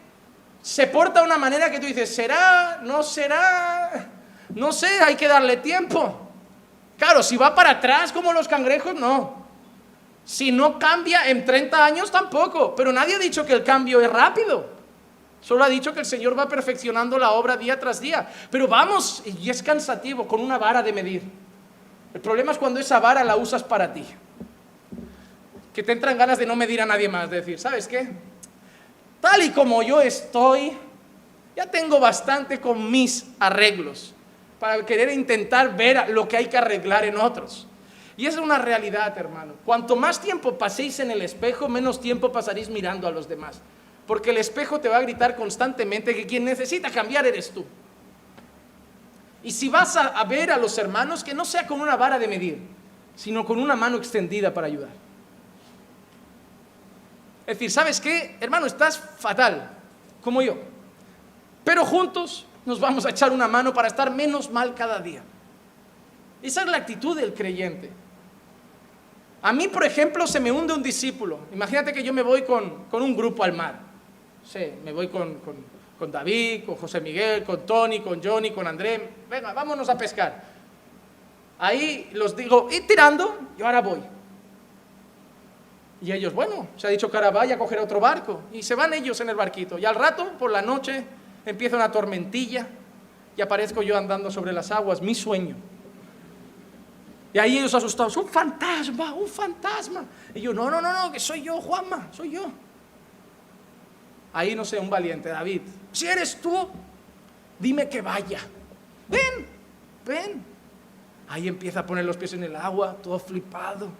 [0.62, 2.80] se porta de una manera que tú dices, ¿será?
[2.82, 4.08] ¿No será?
[4.54, 6.30] No sé, hay que darle tiempo.
[6.96, 9.42] Claro, si va para atrás como los cangrejos, no.
[10.24, 12.74] Si no cambia en 30 años, tampoco.
[12.74, 14.70] Pero nadie ha dicho que el cambio es rápido.
[15.40, 18.28] Solo ha dicho que el Señor va perfeccionando la obra día tras día.
[18.50, 21.41] Pero vamos, y es cansativo, con una vara de medir.
[22.14, 24.04] El problema es cuando esa vara la usas para ti.
[25.72, 28.08] Que te entran ganas de no medir a nadie más, de decir, ¿sabes qué?
[29.20, 30.72] Tal y como yo estoy,
[31.56, 34.14] ya tengo bastante con mis arreglos
[34.58, 37.66] para querer intentar ver lo que hay que arreglar en otros.
[38.16, 39.54] Y es una realidad, hermano.
[39.64, 43.60] Cuanto más tiempo paséis en el espejo, menos tiempo pasaréis mirando a los demás.
[44.06, 47.64] Porque el espejo te va a gritar constantemente que quien necesita cambiar eres tú.
[49.42, 52.28] Y si vas a, ver a los hermanos, que no sea con una vara de
[52.28, 52.58] medir,
[53.16, 54.90] sino con una mano extendida para ayudar.
[57.46, 58.36] Es decir, ¿sabes qué?
[58.40, 59.70] Hermano, estás fatal,
[60.22, 60.56] como yo.
[61.64, 65.22] Pero juntos nos vamos a echar una mano para estar menos mal cada día.
[66.40, 67.90] Esa es la actitud del creyente.
[69.42, 71.40] A mí, por ejemplo, se me hunde un discípulo.
[71.52, 73.80] Imagínate que yo me voy con, un grupo al mar.
[74.44, 75.56] Sí, me voy con, con,
[76.10, 79.10] David, con José Miguel, con Tony, con Johnny, con André.
[79.28, 80.42] Venga, vámonos a pescar.
[81.58, 84.00] Ahí los digo, ir tirando, yo ahora voy.
[86.00, 88.42] Y ellos, bueno, se ha dicho que ahora vaya a coger otro barco.
[88.52, 89.78] Y se van ellos en el barquito.
[89.78, 91.04] Y al rato, por la noche,
[91.46, 92.66] empieza una tormentilla
[93.36, 95.54] y aparezco yo andando sobre las aguas, mi sueño.
[97.32, 100.04] Y ahí ellos asustados, un fantasma, un fantasma.
[100.34, 102.50] Y yo, no, no, no, no, que soy yo, Juanma, soy yo.
[104.32, 105.60] Ahí no sé, un valiente, David,
[105.92, 106.68] si eres tú,
[107.58, 108.40] dime que vaya.
[109.08, 109.46] Ven,
[110.06, 110.44] ven.
[111.28, 113.90] Ahí empieza a poner los pies en el agua, todo flipado.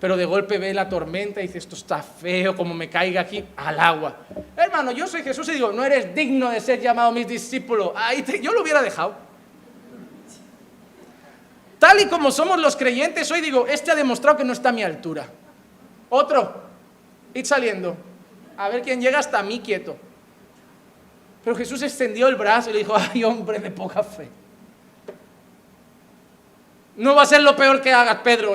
[0.00, 3.44] pero de golpe ve la tormenta y dice, esto está feo, como me caiga aquí
[3.56, 4.16] al agua.
[4.56, 7.94] Hermano, yo soy Jesús y digo, no eres digno de ser llamado mi discípulo.
[7.96, 9.14] Ahí yo lo hubiera dejado.
[11.78, 14.72] Tal y como somos los creyentes, hoy digo, este ha demostrado que no está a
[14.72, 15.26] mi altura.
[16.08, 16.62] Otro,
[17.34, 17.96] id saliendo.
[18.56, 19.96] A ver quién llega hasta mí quieto.
[21.44, 24.28] Pero Jesús extendió el brazo y le dijo, ay hombre de poca fe.
[26.96, 28.54] No va a ser lo peor que hagas, Pedro,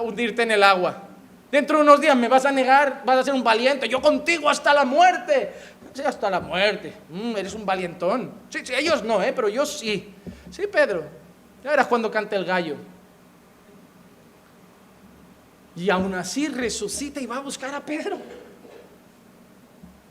[0.00, 1.08] hundirte en el agua.
[1.52, 3.86] Dentro de unos días me vas a negar, vas a ser un valiente.
[3.86, 5.52] Yo contigo hasta la muerte.
[5.92, 6.94] Sí, hasta la muerte.
[7.10, 8.32] Mm, eres un valientón.
[8.48, 9.34] Sí, sí, ellos no, ¿eh?
[9.34, 10.14] pero yo sí.
[10.50, 11.04] Sí, Pedro.
[11.62, 12.76] Ya verás cuando cante el gallo.
[15.76, 18.18] Y aún así resucita y va a buscar a Pedro.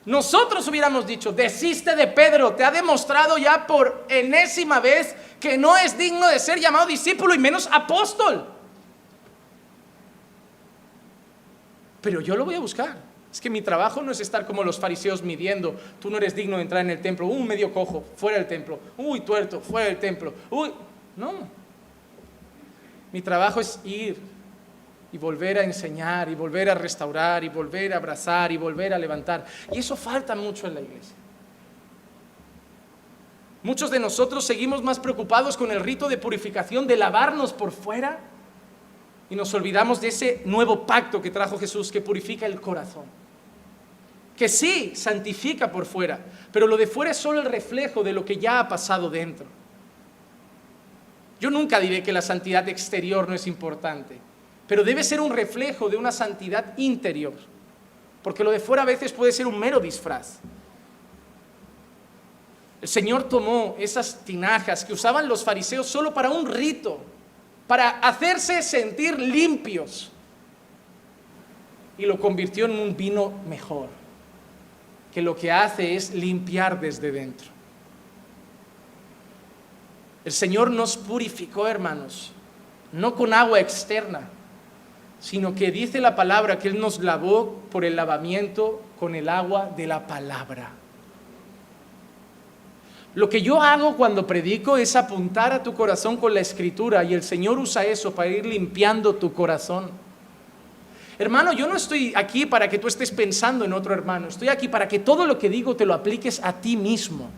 [0.05, 5.77] Nosotros hubiéramos dicho, desiste de Pedro, te ha demostrado ya por enésima vez que no
[5.77, 8.47] es digno de ser llamado discípulo y menos apóstol.
[12.01, 12.97] Pero yo lo voy a buscar.
[13.31, 16.57] Es que mi trabajo no es estar como los fariseos midiendo, tú no eres digno
[16.57, 19.99] de entrar en el templo, un medio cojo, fuera del templo, uy, tuerto, fuera del
[19.99, 20.73] templo, uy,
[21.15, 21.47] no.
[23.13, 24.17] Mi trabajo es ir
[25.11, 28.97] y volver a enseñar y volver a restaurar y volver a abrazar y volver a
[28.97, 29.45] levantar.
[29.71, 31.15] Y eso falta mucho en la iglesia.
[33.63, 38.19] Muchos de nosotros seguimos más preocupados con el rito de purificación, de lavarnos por fuera,
[39.29, 43.05] y nos olvidamos de ese nuevo pacto que trajo Jesús que purifica el corazón.
[44.35, 46.19] Que sí, santifica por fuera,
[46.51, 49.45] pero lo de fuera es solo el reflejo de lo que ya ha pasado dentro.
[51.39, 54.30] Yo nunca diré que la santidad exterior no es importante
[54.71, 57.33] pero debe ser un reflejo de una santidad interior,
[58.23, 60.39] porque lo de fuera a veces puede ser un mero disfraz.
[62.81, 67.01] El Señor tomó esas tinajas que usaban los fariseos solo para un rito,
[67.67, 70.09] para hacerse sentir limpios,
[71.97, 73.89] y lo convirtió en un vino mejor,
[75.13, 77.49] que lo que hace es limpiar desde dentro.
[80.23, 82.31] El Señor nos purificó, hermanos,
[82.93, 84.29] no con agua externa,
[85.21, 89.69] sino que dice la palabra que Él nos lavó por el lavamiento con el agua
[89.77, 90.71] de la palabra.
[93.13, 97.13] Lo que yo hago cuando predico es apuntar a tu corazón con la escritura y
[97.13, 99.91] el Señor usa eso para ir limpiando tu corazón.
[101.19, 104.67] Hermano, yo no estoy aquí para que tú estés pensando en otro hermano, estoy aquí
[104.67, 107.29] para que todo lo que digo te lo apliques a ti mismo.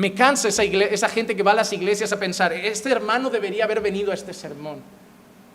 [0.00, 3.82] Me cansa esa, gente que va a las iglesias a pensar, este hermano debería haber
[3.82, 4.78] venido a este sermón.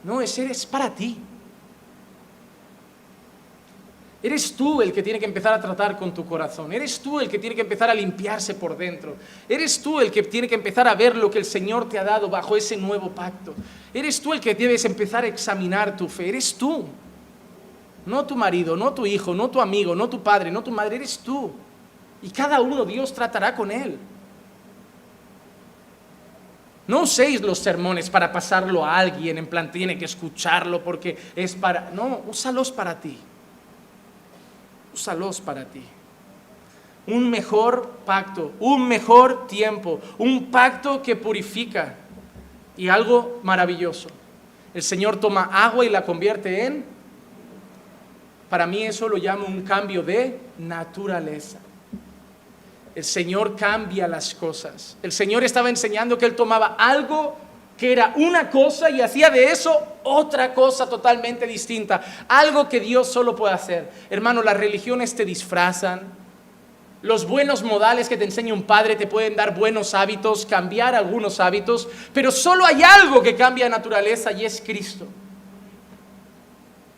[0.04, 1.18] No, ese es para ti.
[4.22, 6.72] Eres tú el que tiene que empezar a tratar con tu corazón.
[6.72, 9.16] Eres tú el que tiene que empezar a limpiarse por dentro.
[9.50, 12.04] Eres tú el que tiene que empezar a ver lo que el Señor te ha
[12.04, 13.56] dado bajo ese nuevo pacto.
[13.92, 16.30] Eres tú el que debes empezar a examinar tu fe.
[16.30, 16.86] Eres tú.
[18.06, 20.98] No tu marido, no tu hijo, no tu amigo, no tu padre, no tu madre.
[20.98, 21.52] Eres tú.
[22.22, 23.98] Y cada uno Dios tratará con él.
[26.88, 31.56] No uséis los sermones para pasarlo a alguien, en plan tiene que escucharlo porque es
[31.56, 31.90] para...
[31.92, 33.18] No, úsalos para ti.
[34.94, 35.84] Úsalos para ti.
[37.08, 41.96] Un mejor pacto, un mejor tiempo, un pacto que purifica.
[42.78, 44.10] Y algo maravilloso.
[44.74, 46.86] El Señor toma agua y la convierte en...
[48.50, 51.60] Para mí eso lo llamo un cambio de naturaleza
[52.96, 54.98] el Señor cambia las cosas.
[55.04, 57.36] El Señor estaba enseñando que Él tomaba algo
[57.78, 62.02] que era una cosa y hacía de eso otra cosa totalmente distinta.
[62.30, 63.92] Algo que Dios solo puede hacer.
[64.10, 66.04] Hermano, las religiones te disfrazan.
[67.02, 71.40] Los buenos modales que te enseña un padre te pueden dar buenos hábitos, cambiar algunos
[71.40, 75.06] hábitos, pero solo hay algo que cambia naturaleza y es Cristo.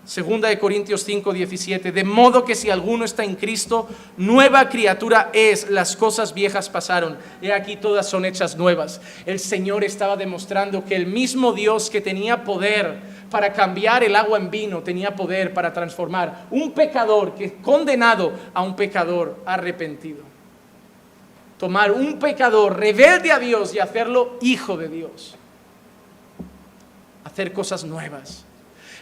[0.07, 1.91] Segunda de Corintios 5, 17.
[1.91, 5.69] De modo que si alguno está en Cristo, nueva criatura es.
[5.69, 7.17] Las cosas viejas pasaron.
[7.41, 9.01] He aquí todas son hechas nuevas.
[9.25, 14.37] El Señor estaba demostrando que el mismo Dios que tenía poder para cambiar el agua
[14.37, 20.23] en vino, tenía poder para transformar un pecador que es condenado a un pecador arrepentido.
[21.59, 25.35] Tomar un pecador rebelde a Dios y hacerlo hijo de Dios.
[27.25, 28.46] Hacer cosas nuevas.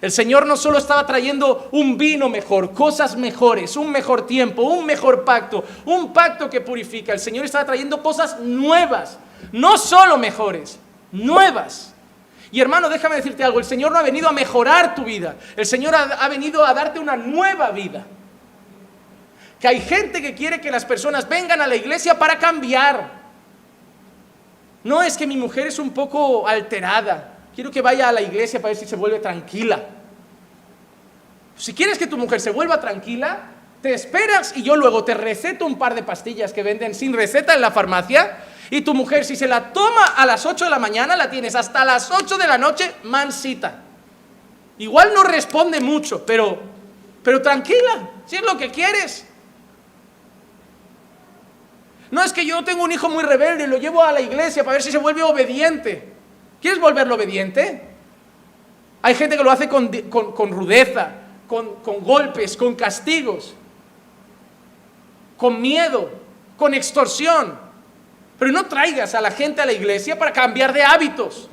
[0.02, 4.86] El Señor no solo estaba trayendo un vino mejor, cosas mejores, un mejor tiempo, un
[4.86, 7.14] mejor pacto, un pacto que purifica.
[7.14, 9.18] El Señor estaba trayendo cosas nuevas,
[9.52, 10.80] no solo mejores,
[11.12, 11.94] nuevas.
[12.52, 15.66] Y hermano, déjame decirte algo, el Señor no ha venido a mejorar tu vida, el
[15.66, 18.06] Señor ha, venido a darte una nueva vida.
[19.60, 23.10] Que hay gente que quiere que las personas vengan a la iglesia para cambiar.
[24.84, 28.62] No es que mi mujer es un poco alterada, quiero que vaya a la iglesia
[28.62, 29.84] para ver si se vuelve tranquila.
[31.58, 33.52] Si quieres que tu mujer se vuelva tranquila,
[33.82, 37.54] te esperas y yo luego te receto un par de pastillas que venden sin receta
[37.54, 38.38] en la farmacia
[38.70, 41.56] y tu mujer si se la toma a las 8 de la mañana la tienes
[41.56, 43.82] hasta las 8 de la noche mansita.
[44.78, 46.60] Igual no responde mucho, pero,
[47.24, 49.26] pero tranquila, si es lo que quieres.
[52.12, 54.64] No es que yo tengo un hijo muy rebelde y lo llevo a la iglesia
[54.64, 56.15] para ver si se vuelve obediente.
[56.62, 57.82] ¿Quieres volverlo obediente?
[59.02, 59.92] Hay gente que lo hace con,
[60.52, 61.12] rudeza,
[61.48, 63.54] con, con golpes, con castigos,
[65.38, 66.10] con miedo,
[66.58, 67.60] con extorsión.
[68.40, 71.50] Pero no traigas a la gente a la iglesia para cambiar de hábitos.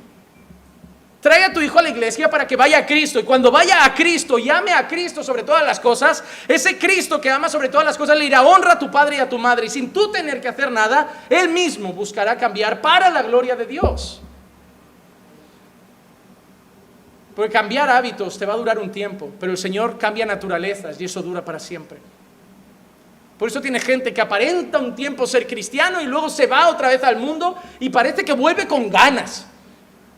[1.23, 3.21] Trae a tu hijo a la iglesia para que vaya a Cristo.
[3.21, 7.21] Y cuando vaya a Cristo y ame a Cristo sobre todas las cosas, ese Cristo
[7.21, 9.39] que ama sobre todas las cosas le irá honra a tu padre y a tu
[9.39, 9.67] madre.
[9.67, 13.67] Y sin tú tener que hacer nada, Él mismo buscará cambiar para la gloria de
[13.67, 14.21] Dios.
[17.35, 21.05] Porque cambiar hábitos te va a durar un tiempo, pero el Señor cambia naturalezas y
[21.05, 21.99] eso dura para siempre.
[23.39, 26.89] Por eso tiene gente que aparenta un tiempo ser cristiano y luego se va otra
[26.89, 29.47] vez al mundo y parece que vuelve con ganas.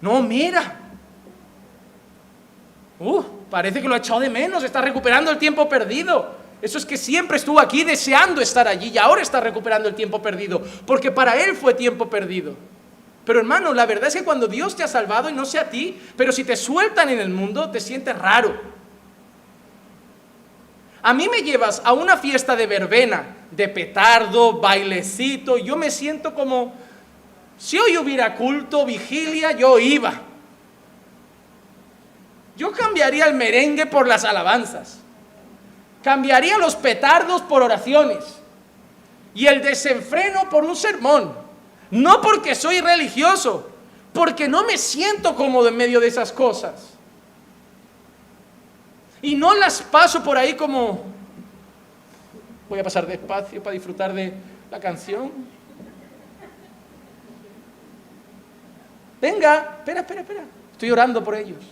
[0.00, 0.80] No, mira,
[2.98, 6.44] Uh, parece que lo ha echado de menos, está recuperando el tiempo perdido.
[6.62, 10.22] Eso es que siempre estuvo aquí deseando estar allí y ahora está recuperando el tiempo
[10.22, 12.54] perdido, porque para él fue tiempo perdido.
[13.24, 15.70] Pero hermano, la verdad es que cuando Dios te ha salvado y no sea a
[15.70, 18.54] ti, pero si te sueltan en el mundo, te sientes raro.
[21.02, 26.34] A mí me llevas a una fiesta de verbena, de petardo, bailecito, yo me siento
[26.34, 26.74] como,
[27.58, 30.12] si hoy hubiera culto, vigilia, yo iba.
[32.56, 34.98] Yo cambiaría el merengue por las alabanzas.
[36.02, 38.24] Cambiaría los petardos por oraciones.
[39.34, 41.43] Y el desenfreno por un sermón.
[41.94, 43.70] No porque soy religioso,
[44.12, 46.94] porque no me siento cómodo en medio de esas cosas.
[49.22, 51.04] Y no las paso por ahí como,
[52.68, 54.34] voy a pasar despacio para disfrutar de
[54.72, 55.30] la canción.
[59.20, 60.44] Venga, espera, espera, espera.
[60.72, 61.64] Estoy orando por ellos.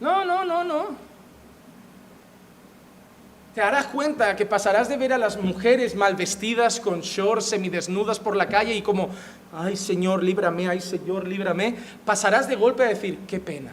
[0.00, 1.11] No, no, no, no.
[3.54, 8.18] Te darás cuenta que pasarás de ver a las mujeres mal vestidas, con shorts, semidesnudas
[8.18, 9.10] por la calle y como,
[9.52, 11.76] ay Señor, líbrame, ay Señor, líbrame.
[12.04, 13.72] Pasarás de golpe a decir, qué pena.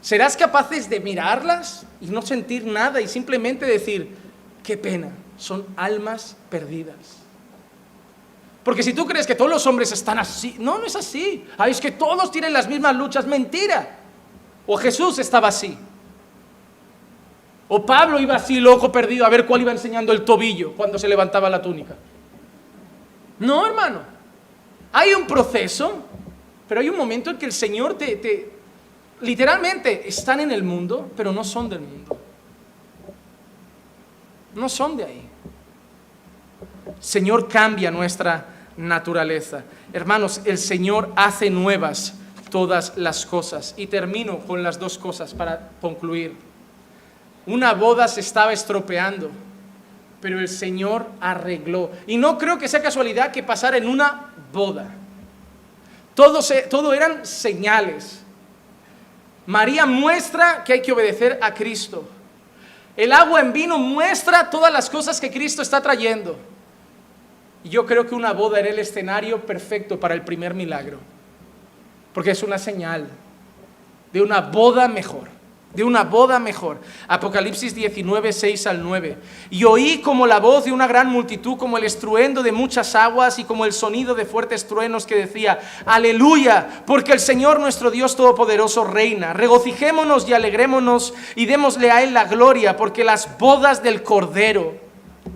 [0.00, 4.16] Serás capaces de mirarlas y no sentir nada y simplemente decir,
[4.64, 7.22] qué pena, son almas perdidas.
[8.64, 11.44] Porque si tú crees que todos los hombres están así, no, no es así.
[11.58, 13.98] Ay, es que todos tienen las mismas luchas, mentira.
[14.66, 15.78] O Jesús estaba así.
[17.68, 21.08] O Pablo iba así loco perdido a ver cuál iba enseñando el tobillo cuando se
[21.08, 21.94] levantaba la túnica.
[23.38, 24.00] No, hermano.
[24.92, 26.02] Hay un proceso,
[26.68, 28.50] pero hay un momento en que el Señor te, te
[29.22, 32.18] literalmente están en el mundo, pero no son del mundo.
[34.54, 35.22] No son de ahí.
[37.00, 38.46] Señor cambia nuestra
[38.76, 39.64] naturaleza.
[39.92, 42.14] Hermanos, el Señor hace nuevas
[42.50, 43.74] todas las cosas.
[43.76, 46.36] Y termino con las dos cosas para concluir.
[47.46, 49.30] Una boda se estaba estropeando,
[50.20, 51.90] pero el Señor arregló.
[52.06, 54.94] Y no creo que sea casualidad que pasara en una boda.
[56.14, 56.40] Todo,
[56.70, 58.20] todo eran señales.
[59.46, 62.08] María muestra que hay que obedecer a Cristo.
[62.96, 66.38] El agua en vino muestra todas las cosas que Cristo está trayendo.
[67.64, 70.98] Y yo creo que una boda era el escenario perfecto para el primer milagro
[72.12, 73.08] porque es una señal
[74.12, 75.28] de una boda mejor,
[75.74, 76.80] de una boda mejor.
[77.08, 79.16] Apocalipsis 19, 6 al 9.
[79.50, 83.38] Y oí como la voz de una gran multitud, como el estruendo de muchas aguas
[83.38, 88.16] y como el sonido de fuertes truenos que decía, aleluya, porque el Señor nuestro Dios
[88.16, 89.32] Todopoderoso reina.
[89.32, 94.74] Regocijémonos y alegrémonos y démosle a Él la gloria, porque las bodas del Cordero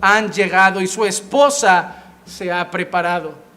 [0.01, 3.47] han llegado y su esposa se ha preparado.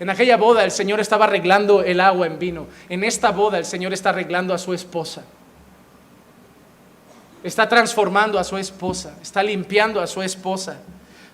[0.00, 2.66] En aquella boda el Señor estaba arreglando el agua en vino.
[2.88, 5.24] En esta boda el Señor está arreglando a su esposa.
[7.42, 9.14] Está transformando a su esposa.
[9.22, 10.78] Está limpiando a su esposa.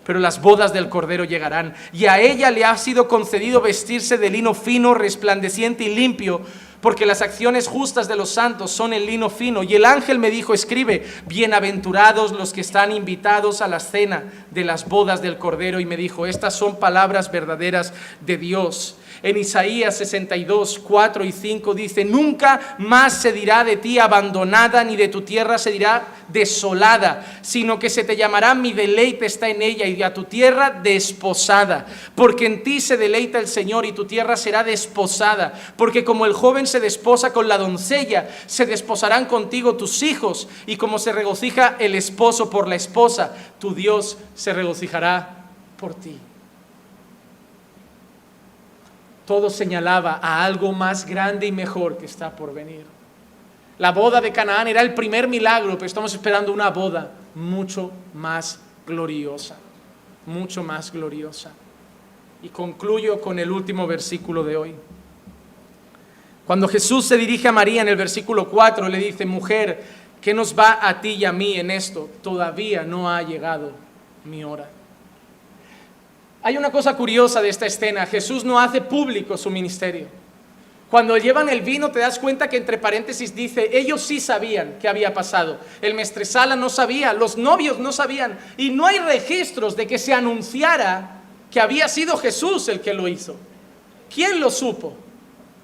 [0.04, 1.74] Pero las bodas del Cordero llegarán.
[1.92, 6.42] Y a ella le ha sido concedido vestirse de lino fino, resplandeciente y limpio
[6.84, 9.62] porque las acciones justas de los santos son el lino fino.
[9.62, 14.64] Y el ángel me dijo, escribe, bienaventurados los que están invitados a la cena de
[14.64, 18.98] las bodas del Cordero y me dijo, estas son palabras verdaderas de Dios.
[19.24, 24.96] En Isaías 62, 4 y 5 dice, nunca más se dirá de ti abandonada, ni
[24.96, 29.62] de tu tierra se dirá desolada, sino que se te llamará mi deleite está en
[29.62, 34.04] ella y a tu tierra desposada, porque en ti se deleita el Señor y tu
[34.04, 39.74] tierra será desposada, porque como el joven se desposa con la doncella, se desposarán contigo
[39.76, 45.46] tus hijos, y como se regocija el esposo por la esposa, tu Dios se regocijará
[45.78, 46.18] por ti
[49.26, 52.84] todo señalaba a algo más grande y mejor que está por venir.
[53.78, 58.60] La boda de Canaán era el primer milagro, pero estamos esperando una boda mucho más
[58.86, 59.56] gloriosa,
[60.26, 61.52] mucho más gloriosa.
[62.42, 64.74] Y concluyo con el último versículo de hoy.
[66.46, 69.82] Cuando Jesús se dirige a María en el versículo 4, le dice, mujer,
[70.20, 72.10] ¿qué nos va a ti y a mí en esto?
[72.22, 73.72] Todavía no ha llegado
[74.24, 74.68] mi hora.
[76.44, 78.04] Hay una cosa curiosa de esta escena.
[78.04, 80.08] Jesús no hace público su ministerio.
[80.90, 84.86] Cuando llevan el vino te das cuenta que entre paréntesis dice, ellos sí sabían qué
[84.86, 85.58] había pasado.
[85.80, 90.12] El mestresala no sabía, los novios no sabían y no hay registros de que se
[90.12, 93.36] anunciara que había sido Jesús el que lo hizo.
[94.14, 94.94] ¿Quién lo supo?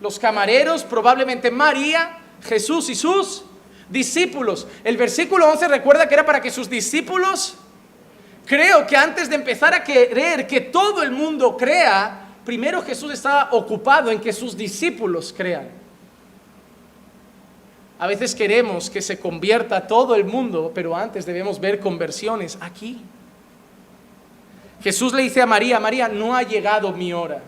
[0.00, 3.44] Los camareros, probablemente María, Jesús y sus
[3.90, 4.66] discípulos.
[4.82, 7.58] El versículo 11 recuerda que era para que sus discípulos
[8.50, 13.50] Creo que antes de empezar a querer que todo el mundo crea, primero Jesús estaba
[13.52, 15.68] ocupado en que sus discípulos crean.
[18.00, 23.00] A veces queremos que se convierta todo el mundo, pero antes debemos ver conversiones aquí.
[24.82, 27.40] Jesús le dice a María, María, no ha llegado mi hora.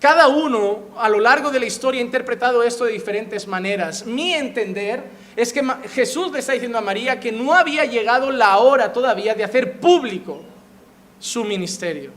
[0.00, 4.04] Cada uno a lo largo de la historia ha interpretado esto de diferentes maneras.
[4.04, 5.04] Mi entender
[5.36, 5.62] es que
[5.94, 9.80] Jesús le está diciendo a María que no había llegado la hora todavía de hacer
[9.80, 10.42] público
[11.18, 12.10] su ministerio.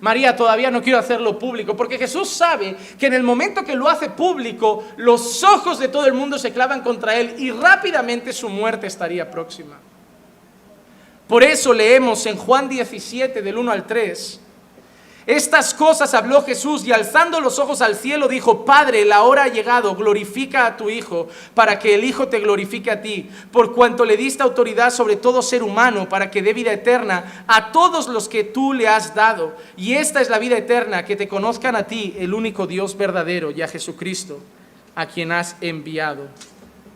[0.00, 3.88] María, todavía no quiero hacerlo público, porque Jesús sabe que en el momento que lo
[3.88, 8.48] hace público, los ojos de todo el mundo se clavan contra él y rápidamente su
[8.48, 9.78] muerte estaría próxima.
[11.28, 14.40] Por eso leemos en Juan 17, del 1 al 3,
[15.26, 19.48] estas cosas habló Jesús y alzando los ojos al cielo dijo, Padre, la hora ha
[19.48, 24.04] llegado, glorifica a tu Hijo, para que el Hijo te glorifique a ti, por cuanto
[24.04, 28.28] le diste autoridad sobre todo ser humano, para que dé vida eterna a todos los
[28.28, 29.54] que tú le has dado.
[29.76, 33.52] Y esta es la vida eterna, que te conozcan a ti, el único Dios verdadero,
[33.52, 34.40] y a Jesucristo,
[34.94, 36.26] a quien has enviado.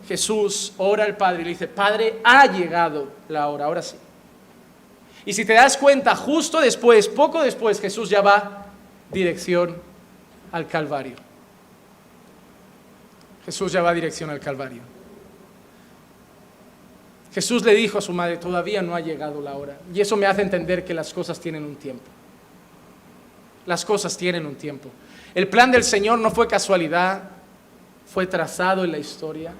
[0.09, 3.97] Jesús ora al Padre y le dice, Padre, ha llegado la hora, ahora sí.
[5.27, 8.66] Y si te das cuenta, justo después, poco después, Jesús ya va
[9.11, 9.77] dirección
[10.53, 11.16] al Calvario.
[13.44, 14.82] Jesús ya va dirección al Calvario.
[17.35, 19.77] Jesús le dijo a su madre, todavía no ha llegado la hora.
[19.93, 22.07] Y eso me hace entender que las cosas tienen un tiempo.
[23.66, 24.90] Las cosas tienen un tiempo.
[25.35, 27.24] El plan del Señor no fue casualidad,
[28.07, 29.53] fue trazado en la historia.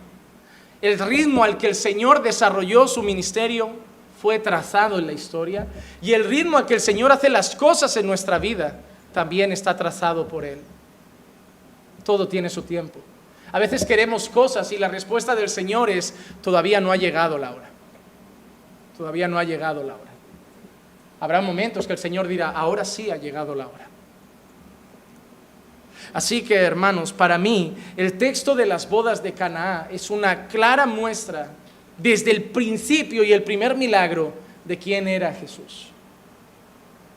[0.81, 3.86] El ritmo al que el Señor desarrolló su ministerio
[4.27, 5.69] fue trazado en la historia
[6.03, 8.81] y el ritmo a que el Señor hace las cosas en nuestra vida
[9.13, 10.59] también está trazado por Él.
[12.03, 12.99] Todo tiene su tiempo.
[13.53, 16.13] A veces queremos cosas y la respuesta del Señor es,
[16.43, 17.71] todavía no ha llegado la hora.
[18.99, 20.11] Todavía no ha llegado la hora.
[21.21, 23.87] Habrá momentos que el Señor dirá, ahora sí ha llegado la hora.
[26.13, 30.85] Así que, hermanos, para mí el texto de las bodas de Canaá es una clara
[30.85, 31.53] muestra
[31.99, 34.33] desde el principio y el primer milagro
[34.65, 35.89] de quién era Jesús.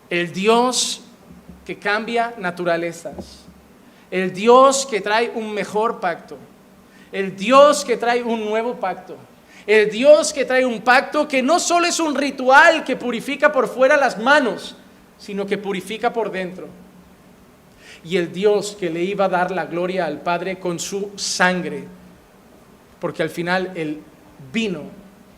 [0.10, 1.01] El Dios
[1.65, 3.45] que cambia naturalezas,
[4.10, 6.38] el Dios que trae un mejor pacto,
[7.11, 9.18] el Dios que trae un nuevo pacto,
[9.68, 13.68] el Dios que trae un pacto que no solo es un ritual que purifica por
[13.68, 14.76] fuera las manos,
[15.18, 16.68] sino que purifica por dentro.
[18.03, 21.84] Y el Dios que le iba a dar la gloria al Padre con su sangre,
[22.99, 24.01] porque al final el
[24.51, 24.83] vino,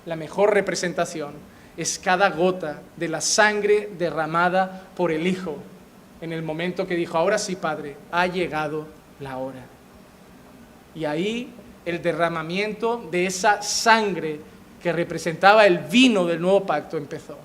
[0.05, 1.33] la mejor representación,
[1.77, 5.57] es cada gota de la sangre derramada por el Hijo
[6.21, 8.87] en el momento que dijo, ahora sí, Padre, ha llegado
[9.19, 9.65] la hora.
[10.93, 11.51] Y ahí
[11.83, 14.39] el derramamiento de esa sangre
[14.81, 17.37] que representaba el vino del nuevo pacto empezó.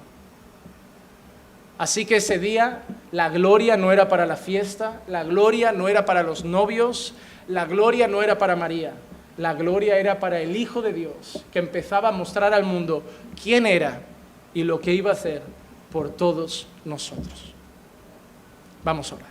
[1.78, 6.04] Así que ese día la gloria no era para la fiesta, la gloria no era
[6.04, 7.14] para los novios,
[7.48, 8.92] la gloria no era para María,
[9.36, 13.02] la gloria era para el Hijo de Dios, que empezaba a mostrar al mundo
[13.42, 14.00] quién era
[14.54, 15.42] y lo que iba a hacer
[15.92, 17.52] por todos nosotros.
[18.82, 19.28] Vamos a orar.